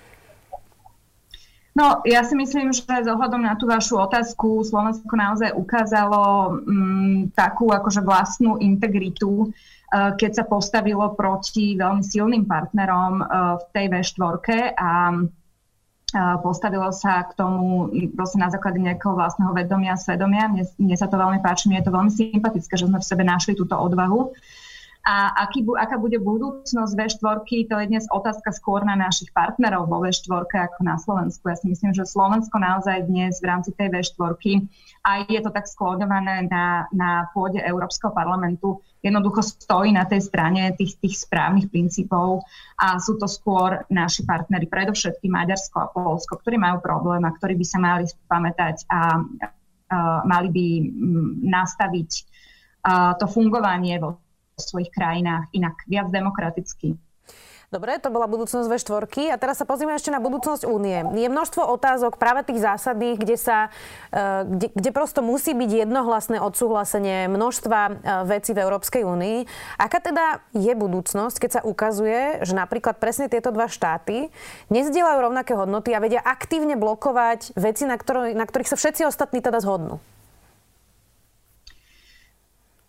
No, 1.72 2.04
ja 2.04 2.28
si 2.28 2.36
myslím, 2.36 2.76
že 2.76 2.84
z 2.84 3.08
na 3.08 3.56
tú 3.56 3.64
vašu 3.64 3.96
otázku 3.96 4.60
Slovensko 4.68 5.16
naozaj 5.16 5.56
ukázalo 5.56 6.60
m, 6.68 6.68
mm, 6.68 7.20
takú 7.32 7.72
akože 7.72 8.04
vlastnú 8.04 8.60
integritu, 8.60 9.48
uh, 9.48 10.12
keď 10.20 10.32
sa 10.36 10.44
postavilo 10.44 11.16
proti 11.16 11.80
veľmi 11.80 12.04
silným 12.04 12.44
partnerom 12.44 13.24
uh, 13.24 13.56
v 13.56 13.64
tej 13.72 13.86
V4 13.88 14.76
a 14.76 14.92
uh, 15.16 16.36
postavilo 16.44 16.92
sa 16.92 17.24
k 17.24 17.40
tomu 17.40 17.88
proste 18.20 18.36
na 18.36 18.52
základe 18.52 18.84
nejakého 18.84 19.16
vlastného 19.16 19.56
vedomia, 19.56 19.96
svedomia. 19.96 20.52
Mne, 20.52 20.68
mne 20.76 20.96
sa 21.00 21.08
to 21.08 21.16
veľmi 21.16 21.40
páči, 21.40 21.72
mne 21.72 21.80
je 21.80 21.88
to 21.88 21.96
veľmi 21.96 22.12
sympatické, 22.12 22.74
že 22.76 22.84
sme 22.92 23.00
v 23.00 23.08
sebe 23.08 23.24
našli 23.24 23.56
túto 23.56 23.80
odvahu. 23.80 24.36
A 25.02 25.34
aký, 25.50 25.66
aká 25.66 25.98
bude 25.98 26.22
budúcnosť 26.22 26.94
V4, 26.94 27.42
to 27.66 27.76
je 27.82 27.90
dnes 27.90 28.06
otázka 28.14 28.54
skôr 28.54 28.86
na 28.86 28.94
našich 28.94 29.34
partnerov 29.34 29.90
vo 29.90 30.06
V4 30.06 30.46
ako 30.46 30.80
na 30.86 31.02
Slovensku. 31.02 31.50
Ja 31.50 31.58
si 31.58 31.74
myslím, 31.74 31.98
že 31.98 32.06
Slovensko 32.06 32.62
naozaj 32.62 33.10
dnes 33.10 33.42
v 33.42 33.50
rámci 33.50 33.74
tej 33.74 33.90
V4 33.90 34.38
aj 35.02 35.20
je 35.34 35.42
to 35.42 35.50
tak 35.50 35.66
sklonované 35.66 36.46
na, 36.46 36.86
na 36.94 37.26
pôde 37.34 37.58
Európskeho 37.58 38.14
parlamentu, 38.14 38.86
jednoducho 39.02 39.42
stojí 39.42 39.90
na 39.90 40.06
tej 40.06 40.22
strane 40.22 40.70
tých, 40.78 41.02
tých 41.02 41.26
správnych 41.26 41.74
princípov 41.74 42.46
a 42.78 43.02
sú 43.02 43.18
to 43.18 43.26
skôr 43.26 43.82
naši 43.90 44.22
partnery, 44.22 44.70
predovšetkým 44.70 45.34
Maďarsko 45.34 45.78
a 45.82 45.90
Polsko, 45.90 46.38
ktorí 46.38 46.62
majú 46.62 46.86
problém 46.86 47.26
a 47.26 47.34
ktorí 47.34 47.58
by 47.58 47.66
sa 47.66 47.80
mali 47.82 48.06
pamätať 48.30 48.86
a, 48.86 48.94
a 48.94 49.02
mali 50.30 50.50
by 50.54 50.66
nastaviť 51.50 52.12
a, 52.86 53.18
to 53.18 53.26
fungovanie 53.26 53.98
vo 53.98 54.22
svojich 54.62 54.93
krajinách 54.93 55.50
inak, 55.52 55.76
viac 55.89 56.08
demokraticky. 56.13 56.95
Dobre, 57.71 57.95
to 58.04 58.12
bola 58.12 58.28
budúcnosť 58.28 58.67
V4. 58.67 59.32
A 59.32 59.39
teraz 59.39 59.63
sa 59.63 59.63
pozrieme 59.63 59.95
ešte 59.95 60.12
na 60.12 60.19
budúcnosť 60.19 60.67
únie. 60.67 61.08
Je 61.15 61.32
množstvo 61.32 61.63
otázok 61.71 62.19
práve 62.19 62.43
tých 62.43 62.60
zásadných, 62.60 63.15
kde 63.15 63.39
sa, 63.39 63.71
e, 64.12 64.43
kde, 64.43 64.67
kde 64.76 64.89
prosto 64.91 65.24
musí 65.24 65.56
byť 65.56 65.88
jednohlasné 65.88 66.43
odsúhlasenie 66.43 67.32
množstva 67.32 67.80
e, 67.80 67.91
vecí 68.28 68.52
v 68.52 68.67
Európskej 68.67 69.08
únii. 69.08 69.38
Aká 69.80 70.04
teda 70.04 70.43
je 70.52 70.76
budúcnosť, 70.76 71.47
keď 71.47 71.52
sa 71.56 71.62
ukazuje, 71.63 72.43
že 72.43 72.52
napríklad 72.60 73.00
presne 73.00 73.32
tieto 73.32 73.56
dva 73.56 73.71
štáty 73.71 74.28
nezdielajú 74.67 75.32
rovnaké 75.32 75.56
hodnoty 75.56 75.95
a 75.95 76.04
vedia 76.04 76.19
aktívne 76.19 76.76
blokovať 76.76 77.56
veci, 77.56 77.88
na, 77.88 77.95
ktorý, 77.95 78.36
na 78.36 78.43
ktorých 78.43 78.67
sa 78.67 78.76
všetci 78.76 79.08
ostatní 79.08 79.39
teda 79.39 79.63
zhodnú? 79.63 80.04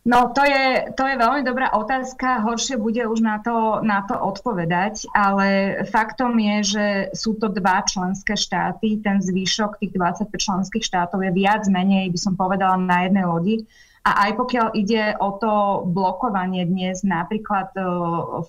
No 0.03 0.35
to 0.35 0.43
je, 0.43 0.91
to 0.99 1.07
je 1.07 1.15
veľmi 1.15 1.47
dobrá 1.47 1.71
otázka, 1.79 2.43
horšie 2.43 2.75
bude 2.75 3.07
už 3.07 3.23
na 3.23 3.39
to, 3.39 3.79
na 3.87 4.03
to 4.03 4.19
odpovedať, 4.19 5.07
ale 5.15 5.79
faktom 5.87 6.35
je, 6.43 6.57
že 6.75 6.87
sú 7.15 7.39
to 7.39 7.47
dva 7.47 7.87
členské 7.87 8.35
štáty, 8.35 8.99
ten 8.99 9.23
zvyšok 9.23 9.79
tých 9.79 9.95
25 9.95 10.27
členských 10.35 10.83
štátov 10.83 11.23
je 11.23 11.31
viac 11.31 11.63
menej, 11.71 12.11
by 12.11 12.19
som 12.19 12.35
povedala, 12.35 12.75
na 12.83 13.07
jednej 13.07 13.23
lodi. 13.31 13.57
A 14.03 14.27
aj 14.27 14.43
pokiaľ 14.43 14.67
ide 14.75 15.15
o 15.23 15.39
to 15.39 15.87
blokovanie 15.87 16.67
dnes 16.67 17.07
napríklad 17.07 17.71
e, 17.79 17.83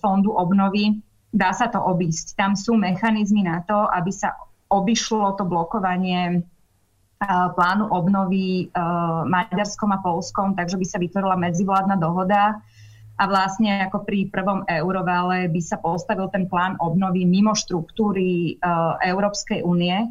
fondu 0.02 0.34
obnovy, 0.34 0.98
dá 1.30 1.54
sa 1.54 1.70
to 1.70 1.78
obísť. 1.78 2.34
Tam 2.34 2.58
sú 2.58 2.74
mechanizmy 2.74 3.46
na 3.46 3.62
to, 3.62 3.86
aby 3.94 4.10
sa 4.10 4.34
obišlo 4.74 5.38
to 5.38 5.46
blokovanie 5.46 6.42
plánu 7.28 7.90
obnovy 7.90 8.72
Maďarskom 9.28 9.92
a 9.92 10.00
Polskom, 10.00 10.56
takže 10.56 10.80
by 10.80 10.86
sa 10.88 10.98
vytvorila 11.00 11.36
medzivládna 11.40 11.96
dohoda. 12.00 12.60
A 13.14 13.24
vlastne 13.30 13.86
ako 13.86 14.10
pri 14.10 14.26
prvom 14.34 14.66
eurovale 14.66 15.46
by 15.46 15.62
sa 15.62 15.78
postavil 15.78 16.34
ten 16.34 16.50
plán 16.50 16.82
obnovy 16.82 17.30
mimo 17.30 17.54
štruktúry 17.54 18.58
Európskej 19.06 19.62
únie 19.62 20.10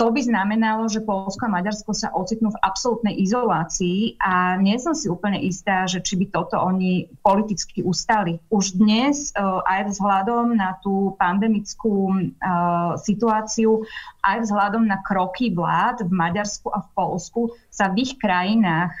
to 0.00 0.06
by 0.08 0.20
znamenalo, 0.24 0.88
že 0.88 1.04
Polsko 1.04 1.44
a 1.44 1.52
Maďarsko 1.52 1.92
sa 1.92 2.08
ocitnú 2.16 2.48
v 2.56 2.62
absolútnej 2.64 3.20
izolácii 3.20 4.16
a 4.16 4.56
nie 4.56 4.80
som 4.80 4.96
si 4.96 5.12
úplne 5.12 5.36
istá, 5.44 5.84
že 5.84 6.00
či 6.00 6.16
by 6.16 6.32
toto 6.32 6.56
oni 6.56 7.12
politicky 7.20 7.84
ustali. 7.84 8.40
Už 8.48 8.80
dnes 8.80 9.28
eh, 9.36 9.44
aj 9.44 9.92
vzhľadom 9.92 10.56
na 10.56 10.80
tú 10.80 11.12
pandemickú 11.20 12.16
eh, 12.16 12.32
situáciu, 12.96 13.84
aj 14.24 14.48
vzhľadom 14.48 14.88
na 14.88 15.04
kroky 15.04 15.52
vlád 15.52 16.08
v 16.08 16.12
Maďarsku 16.16 16.72
a 16.72 16.80
v 16.80 16.88
Polsku 16.96 17.40
sa 17.68 17.90
v 17.90 18.04
ich 18.06 18.20
krajinách 18.20 18.94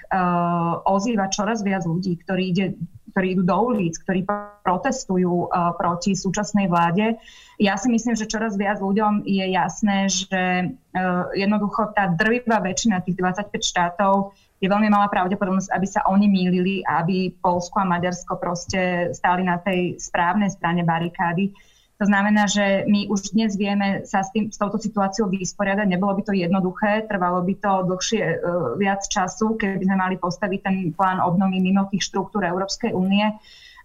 ozýva 0.88 1.30
čoraz 1.30 1.62
viac 1.62 1.86
ľudí, 1.86 2.18
ktorí, 2.24 2.50
ide, 2.50 2.66
ktorí 3.12 3.36
idú 3.36 3.42
do 3.44 3.58
ulic, 3.70 3.94
ktorí 4.00 4.24
protestujú 4.64 5.52
proti 5.76 6.16
súčasnej 6.16 6.66
vláde 6.66 7.20
ja 7.62 7.78
si 7.78 7.86
myslím, 7.94 8.18
že 8.18 8.26
čoraz 8.26 8.58
viac 8.58 8.82
ľuďom 8.82 9.22
je 9.22 9.46
jasné, 9.54 10.10
že 10.10 10.42
uh, 10.74 11.30
jednoducho 11.30 11.94
tá 11.94 12.10
drvivá 12.10 12.58
väčšina 12.58 13.06
tých 13.06 13.14
25 13.14 13.54
štátov 13.54 14.34
je 14.58 14.66
veľmi 14.66 14.90
malá 14.90 15.06
pravdepodobnosť, 15.06 15.70
aby 15.70 15.86
sa 15.86 16.02
oni 16.10 16.26
mýlili 16.26 16.82
aby 16.82 17.34
Polsko 17.38 17.82
a 17.82 17.86
Maďarsko 17.86 18.38
proste 18.38 19.10
stáli 19.14 19.46
na 19.46 19.62
tej 19.62 19.98
správnej 19.98 20.50
strane 20.50 20.82
barikády. 20.86 21.54
To 22.00 22.04
znamená, 22.08 22.50
že 22.50 22.82
my 22.88 23.06
už 23.12 23.36
dnes 23.36 23.54
vieme 23.54 24.02
sa 24.08 24.26
s, 24.26 24.34
tým, 24.34 24.50
s 24.50 24.58
touto 24.58 24.80
situáciou 24.80 25.30
vysporiadať. 25.30 25.86
Nebolo 25.86 26.18
by 26.18 26.22
to 26.26 26.32
jednoduché, 26.34 27.06
trvalo 27.06 27.44
by 27.46 27.54
to 27.60 27.72
dlhšie 27.86 28.22
uh, 28.22 28.74
viac 28.74 29.06
času, 29.06 29.54
keby 29.54 29.86
sme 29.86 29.96
mali 30.00 30.16
postaviť 30.18 30.60
ten 30.66 30.76
plán 30.90 31.22
obnovy 31.22 31.62
mimo 31.62 31.86
tých 31.92 32.02
štruktúr 32.10 32.42
Európskej 32.42 32.90
únie. 32.90 33.30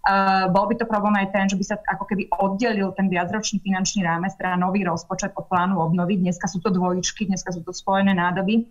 Uh, 0.08 0.48
bol 0.50 0.66
by 0.66 0.74
to 0.80 0.88
problém 0.88 1.14
aj 1.20 1.30
ten, 1.30 1.46
že 1.46 1.58
by 1.58 1.64
sa 1.68 1.76
ako 1.78 2.08
keby 2.08 2.32
oddelil 2.32 2.90
ten 2.96 3.06
viacročný 3.12 3.60
finančný 3.60 4.02
rámec, 4.02 4.34
teda 4.34 4.56
nový 4.56 4.82
rozpočet 4.82 5.36
od 5.36 5.46
plánu 5.46 5.78
obnovy. 5.78 6.18
Dneska 6.18 6.48
sú 6.48 6.58
to 6.58 6.72
dvojičky, 6.74 7.28
dneska 7.28 7.52
sú 7.54 7.60
to 7.62 7.76
spojené 7.76 8.16
nádoby, 8.16 8.66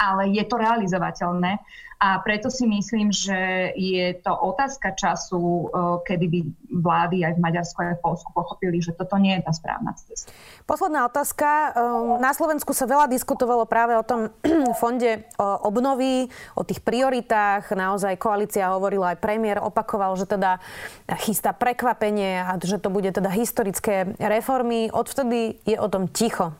ale 0.00 0.34
je 0.34 0.42
to 0.48 0.56
realizovateľné 0.56 1.62
a 1.98 2.22
preto 2.22 2.46
si 2.46 2.62
myslím, 2.62 3.10
že 3.10 3.74
je 3.74 4.14
to 4.22 4.30
otázka 4.30 4.94
času, 4.94 5.66
eh, 5.66 5.70
kedy 6.06 6.26
by 6.30 6.40
vlády 6.78 7.26
aj 7.26 7.34
v 7.34 7.40
Maďarsku, 7.42 7.78
aj 7.82 7.98
v 7.98 8.04
Polsku 8.06 8.30
pochopili, 8.30 8.78
že 8.78 8.94
toto 8.94 9.18
nie 9.18 9.34
je 9.34 9.42
tá 9.42 9.50
správna 9.50 9.98
cesta. 9.98 10.30
Posledná 10.62 11.10
otázka. 11.10 11.74
Ehm, 11.74 12.22
na 12.22 12.30
Slovensku 12.30 12.70
sa 12.70 12.86
veľa 12.86 13.10
diskutovalo 13.10 13.66
práve 13.66 13.98
o 13.98 14.06
tom 14.06 14.30
fonde 14.80 15.26
obnovy, 15.38 16.30
o 16.54 16.62
tých 16.62 16.86
prioritách. 16.86 17.74
Naozaj 17.74 18.14
koalícia 18.22 18.70
hovorila, 18.70 19.16
aj 19.16 19.18
premiér 19.18 19.58
opakoval, 19.58 20.14
že 20.14 20.30
teda 20.30 20.62
chystá 21.26 21.50
prekvapenie 21.50 22.46
a 22.46 22.54
že 22.62 22.78
to 22.78 22.94
bude 22.94 23.10
teda 23.10 23.32
historické 23.34 24.14
reformy. 24.22 24.86
Odvtedy 24.94 25.58
je 25.66 25.74
o 25.80 25.88
tom 25.90 26.06
ticho. 26.06 26.54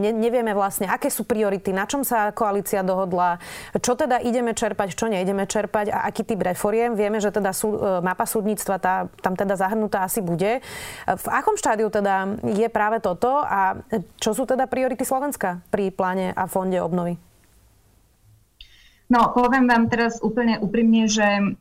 Ne, 0.00 0.10
nevieme 0.10 0.56
vlastne, 0.56 0.90
aké 0.90 1.12
sú 1.12 1.28
priority, 1.28 1.70
na 1.70 1.84
čom 1.84 2.02
sa 2.02 2.32
koalícia 2.32 2.80
dohodla, 2.80 3.38
čo 3.78 3.94
teda 3.94 4.18
ideme 4.24 4.55
čerpať, 4.56 4.96
čo 4.96 5.12
nejdeme 5.12 5.44
čerpať 5.44 5.92
a 5.92 6.08
aký 6.08 6.24
typ 6.24 6.40
reforiem. 6.40 6.96
Vieme, 6.96 7.20
že 7.20 7.28
teda 7.28 7.52
sú, 7.52 7.76
e, 7.76 8.00
mapa 8.00 8.24
súdnictva 8.24 8.80
tá, 8.80 9.12
tam 9.20 9.36
teda 9.36 9.60
zahrnutá 9.60 10.08
asi 10.08 10.24
bude. 10.24 10.64
V 11.04 11.26
akom 11.28 11.60
štádiu 11.60 11.92
teda 11.92 12.40
je 12.48 12.66
práve 12.72 13.04
toto 13.04 13.44
a 13.44 13.76
čo 14.16 14.32
sú 14.32 14.48
teda 14.48 14.64
priority 14.64 15.04
Slovenska 15.04 15.60
pri 15.68 15.92
pláne 15.92 16.32
a 16.32 16.48
fonde 16.48 16.80
obnovy? 16.80 17.20
No, 19.06 19.30
poviem 19.30 19.70
vám 19.70 19.86
teraz 19.86 20.18
úplne 20.18 20.58
úprimne, 20.58 21.06
že 21.06 21.54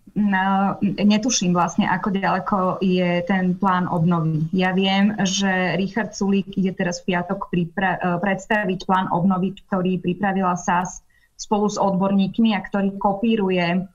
netuším 0.97 1.53
vlastne, 1.53 1.85
ako 1.85 2.07
ďaleko 2.09 2.57
je 2.81 3.21
ten 3.29 3.53
plán 3.53 3.85
obnovy. 3.85 4.49
Ja 4.49 4.73
viem, 4.73 5.13
že 5.21 5.77
Richard 5.77 6.17
Sulík 6.17 6.57
ide 6.57 6.73
teraz 6.73 7.05
v 7.05 7.13
piatok 7.13 7.53
pripra- 7.53 8.01
e, 8.01 8.17
predstaviť 8.17 8.89
plán 8.89 9.13
obnovy, 9.13 9.53
ktorý 9.61 10.01
pripravila 10.01 10.57
SAS 10.57 11.04
spolu 11.35 11.67
s 11.67 11.77
odborníkmi 11.77 12.55
a 12.55 12.63
ktorý 12.63 12.95
kopíruje 12.95 13.85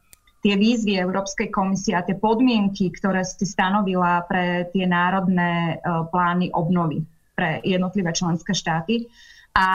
tie 0.40 0.54
výzvy 0.56 0.96
Európskej 0.96 1.52
komisie 1.52 1.92
a 1.96 2.04
tie 2.04 2.16
podmienky, 2.16 2.88
ktoré 2.92 3.24
si 3.24 3.44
stanovila 3.44 4.24
pre 4.24 4.68
tie 4.72 4.88
národné 4.88 5.76
e, 5.76 5.84
plány 6.08 6.48
obnovy 6.56 7.04
pre 7.36 7.60
jednotlivé 7.64 8.12
členské 8.16 8.56
štáty. 8.56 9.08
A 9.50 9.66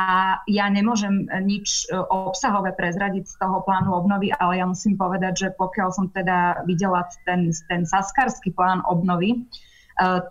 ja 0.49 0.65
nemôžem 0.71 1.29
nič 1.45 1.85
e, 1.85 1.99
obsahové 2.09 2.73
prezradiť 2.73 3.29
z 3.29 3.35
toho 3.37 3.61
plánu 3.61 3.93
obnovy, 3.93 4.33
ale 4.33 4.57
ja 4.57 4.65
musím 4.65 4.97
povedať, 4.97 5.33
že 5.37 5.49
pokiaľ 5.53 5.89
som 5.93 6.09
teda 6.09 6.65
videla 6.65 7.05
ten, 7.29 7.53
ten 7.69 7.85
saskarský 7.85 8.49
plán 8.57 8.81
obnovy, 8.89 9.37
e, 9.37 9.39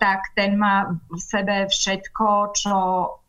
tak 0.03 0.35
ten 0.35 0.59
má 0.59 0.99
v 1.07 1.19
sebe 1.19 1.71
všetko, 1.71 2.27
čo 2.59 2.75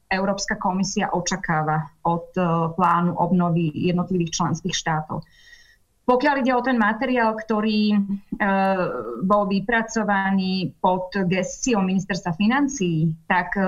Európska 0.06 0.54
komisia 0.54 1.10
očakáva 1.10 1.90
od 2.06 2.30
e, 2.38 2.42
plánu 2.78 3.18
obnovy 3.18 3.74
jednotlivých 3.74 4.38
členských 4.38 4.74
štátov. 4.74 5.26
Pokiaľ 6.06 6.34
ide 6.38 6.54
o 6.54 6.62
ten 6.62 6.78
materiál, 6.78 7.34
ktorý 7.34 7.90
e, 7.90 7.96
bol 9.26 9.50
vypracovaný 9.50 10.78
pod 10.78 11.10
gestiou 11.26 11.82
ministerstva 11.82 12.38
financií, 12.38 13.10
tak 13.26 13.58
e, 13.58 13.62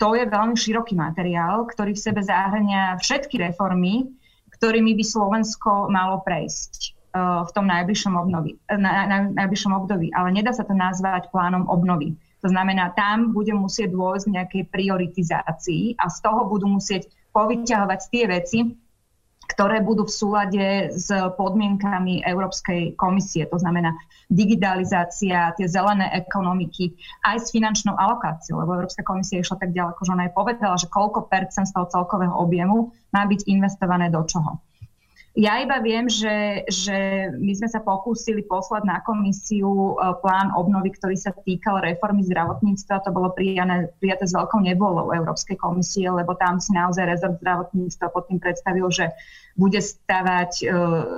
to 0.00 0.16
je 0.16 0.24
veľmi 0.24 0.56
široký 0.56 0.96
materiál, 0.96 1.68
ktorý 1.68 1.92
v 1.92 2.04
sebe 2.04 2.24
zahrania 2.24 2.96
všetky 2.96 3.36
reformy, 3.36 4.08
ktorými 4.56 4.96
by 4.96 5.04
Slovensko 5.04 5.92
malo 5.92 6.24
prejsť 6.24 6.96
v 7.14 7.50
tom 7.54 7.70
najbližšom, 7.70 8.10
obnovi, 8.18 8.58
na, 8.74 9.06
na, 9.06 9.18
najbližšom 9.30 9.70
období. 9.70 10.10
Ale 10.10 10.34
nedá 10.34 10.50
sa 10.50 10.66
to 10.66 10.74
nazvať 10.74 11.30
plánom 11.30 11.70
obnovy. 11.70 12.18
To 12.44 12.52
znamená, 12.52 12.92
tam 12.92 13.32
bude 13.32 13.56
musieť 13.56 13.96
dôjsť 13.96 14.28
nejakej 14.28 14.62
prioritizácii 14.68 15.96
a 15.96 16.12
z 16.12 16.18
toho 16.20 16.44
budú 16.44 16.68
musieť 16.68 17.08
povyťahovať 17.32 18.00
tie 18.12 18.24
veci, 18.28 18.58
ktoré 19.44 19.80
budú 19.80 20.04
v 20.04 20.12
súlade 20.12 20.64
s 20.92 21.08
podmienkami 21.08 22.24
Európskej 22.24 22.96
komisie. 23.00 23.48
To 23.48 23.56
znamená 23.60 23.96
digitalizácia, 24.32 25.52
tie 25.56 25.68
zelené 25.68 26.12
ekonomiky, 26.16 26.96
aj 27.28 27.44
s 27.44 27.52
finančnou 27.52 27.96
alokáciou, 27.96 28.60
lebo 28.60 28.76
Európska 28.76 29.04
komisia 29.04 29.40
išla 29.40 29.60
tak 29.60 29.76
ďaleko, 29.76 30.00
že 30.00 30.12
ona 30.12 30.28
aj 30.28 30.32
povedala, 30.36 30.80
že 30.80 30.88
koľko 30.88 31.28
percent 31.28 31.68
z 31.68 31.76
toho 31.76 31.88
celkového 31.92 32.32
objemu 32.36 32.92
má 33.12 33.28
byť 33.28 33.40
investované 33.48 34.08
do 34.08 34.24
čoho. 34.24 34.60
Ja 35.34 35.58
iba 35.58 35.82
viem, 35.82 36.06
že, 36.06 36.62
že 36.70 37.26
my 37.34 37.58
sme 37.58 37.66
sa 37.66 37.82
pokúsili 37.82 38.46
poslať 38.46 38.86
na 38.86 39.02
komisiu 39.02 39.98
e, 39.98 40.14
plán 40.22 40.54
obnovy, 40.54 40.94
ktorý 40.94 41.18
sa 41.18 41.34
týkal 41.34 41.82
reformy 41.82 42.22
zdravotníctva. 42.22 43.02
To 43.02 43.10
bolo 43.10 43.34
prijané, 43.34 43.90
prijaté 43.98 44.30
s 44.30 44.36
veľkou 44.38 44.62
nevolou 44.62 45.10
Európskej 45.10 45.58
komisie, 45.58 46.06
lebo 46.06 46.38
tam 46.38 46.62
si 46.62 46.70
naozaj 46.70 47.18
rezort 47.18 47.42
zdravotníctva 47.42 48.14
pod 48.14 48.30
tým 48.30 48.38
predstavil, 48.38 48.86
že 48.94 49.10
bude 49.58 49.82
stavať 49.82 50.52
e, 50.62 50.64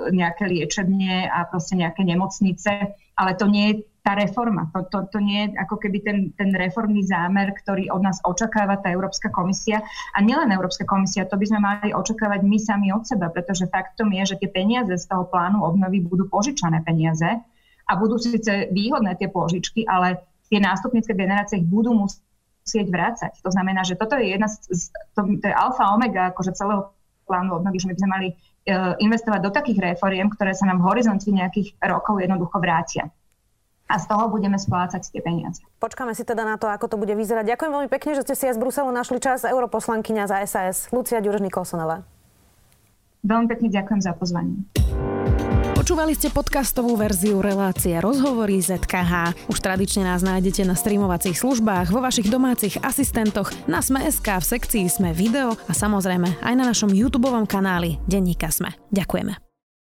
nejaké 0.09 0.49
liečebne 0.49 1.29
a 1.29 1.45
proste 1.45 1.77
nejaké 1.77 2.01
nemocnice, 2.01 2.97
ale 3.13 3.31
to 3.37 3.45
nie 3.45 3.65
je 3.69 3.75
tá 4.07 4.15
reforma. 4.15 4.71
To, 4.71 4.87
to, 4.87 5.11
to 5.11 5.19
nie 5.19 5.51
je 5.51 5.59
ako 5.59 5.83
keby 5.83 5.99
ten, 5.99 6.17
ten 6.31 6.55
reformný 6.55 7.03
zámer, 7.03 7.51
ktorý 7.51 7.91
od 7.91 8.07
nás 8.07 8.23
očakáva 8.23 8.79
tá 8.79 8.87
Európska 8.87 9.27
komisia. 9.27 9.83
A 10.15 10.23
nielen 10.23 10.47
Európska 10.55 10.87
komisia, 10.87 11.27
to 11.27 11.35
by 11.35 11.43
sme 11.43 11.59
mali 11.59 11.91
očakávať 11.91 12.39
my 12.47 12.55
sami 12.55 12.87
od 12.95 13.03
seba, 13.03 13.27
pretože 13.27 13.67
faktom 13.67 14.07
je, 14.15 14.31
že 14.31 14.39
tie 14.39 14.47
peniaze 14.47 14.95
z 14.95 15.05
toho 15.11 15.27
plánu 15.27 15.59
obnovy 15.59 15.99
budú 15.99 16.23
požičané 16.31 16.87
peniaze 16.87 17.27
a 17.83 17.91
budú 17.99 18.15
síce 18.15 18.71
výhodné 18.71 19.19
tie 19.19 19.27
požičky, 19.27 19.83
ale 19.83 20.23
tie 20.47 20.63
nástupnícke 20.63 21.11
generácie 21.11 21.59
ich 21.59 21.67
budú 21.67 21.91
musieť 21.91 22.87
vrácať. 22.87 23.43
To 23.43 23.51
znamená, 23.51 23.83
že 23.83 23.99
toto 23.99 24.15
je 24.15 24.31
jedna 24.31 24.47
z, 24.47 24.87
to, 25.19 25.35
to 25.35 25.45
je 25.51 25.55
alfa 25.55 25.83
omega 25.91 26.31
akože 26.31 26.55
celého 26.55 26.95
plánu 27.27 27.59
obnovy, 27.59 27.83
že 27.83 27.91
my 27.91 27.93
by 27.95 27.99
sme 27.99 28.11
mali 28.15 28.27
e, 28.31 28.33
investovať 29.03 29.39
do 29.43 29.51
takých 29.51 29.83
reforiem, 29.83 30.31
ktoré 30.31 30.55
sa 30.55 30.63
nám 30.63 30.79
v 30.79 30.95
horizonte 30.95 31.27
nejakých 31.27 31.75
rokov 31.83 32.23
jednoducho 32.23 32.55
vrátia 32.63 33.11
a 33.87 33.95
z 33.99 34.05
toho 34.05 34.27
budeme 34.27 34.59
splácať 34.59 35.09
tie 35.09 35.23
peniaze. 35.23 35.63
Počkáme 35.79 36.11
si 36.11 36.27
teda 36.27 36.43
na 36.43 36.59
to, 36.59 36.67
ako 36.67 36.91
to 36.91 36.95
bude 36.99 37.11
vyzerať. 37.15 37.55
Ďakujem 37.55 37.71
veľmi 37.71 37.89
pekne, 37.89 38.11
že 38.19 38.23
ste 38.27 38.35
si 38.35 38.43
aj 38.51 38.59
z 38.59 38.61
Bruselu 38.61 38.91
našli 38.91 39.19
čas. 39.23 39.47
Europoslankyňa 39.47 40.23
za 40.27 40.37
SAS, 40.43 40.91
Lucia 40.91 41.23
Ďurž 41.23 41.39
Nikolsonová. 41.39 42.03
Veľmi 43.23 43.47
pekne 43.49 43.67
ďakujem 43.71 44.01
za 44.03 44.13
pozvanie. 44.13 44.55
Počúvali 45.87 46.11
ste 46.19 46.27
podcastovú 46.27 46.99
verziu 46.99 47.39
relácie 47.39 47.95
Rozhovory 48.03 48.59
ZKH. 48.59 49.47
Už 49.47 49.57
tradične 49.63 50.03
nás 50.03 50.19
nájdete 50.19 50.67
na 50.67 50.75
streamovacích 50.75 51.39
službách, 51.39 51.95
vo 51.95 52.03
vašich 52.03 52.27
domácich 52.27 52.75
asistentoch, 52.83 53.55
na 53.71 53.79
Sme.sk, 53.79 54.27
v 54.27 54.43
sekcii 54.43 54.85
Sme 54.91 55.15
video 55.15 55.55
a 55.55 55.71
samozrejme 55.71 56.43
aj 56.43 56.53
na 56.59 56.67
našom 56.67 56.91
YouTube 56.91 57.31
kanáli 57.47 58.03
Denníka 58.03 58.51
Sme. 58.51 58.75
Ďakujeme. 58.91 59.46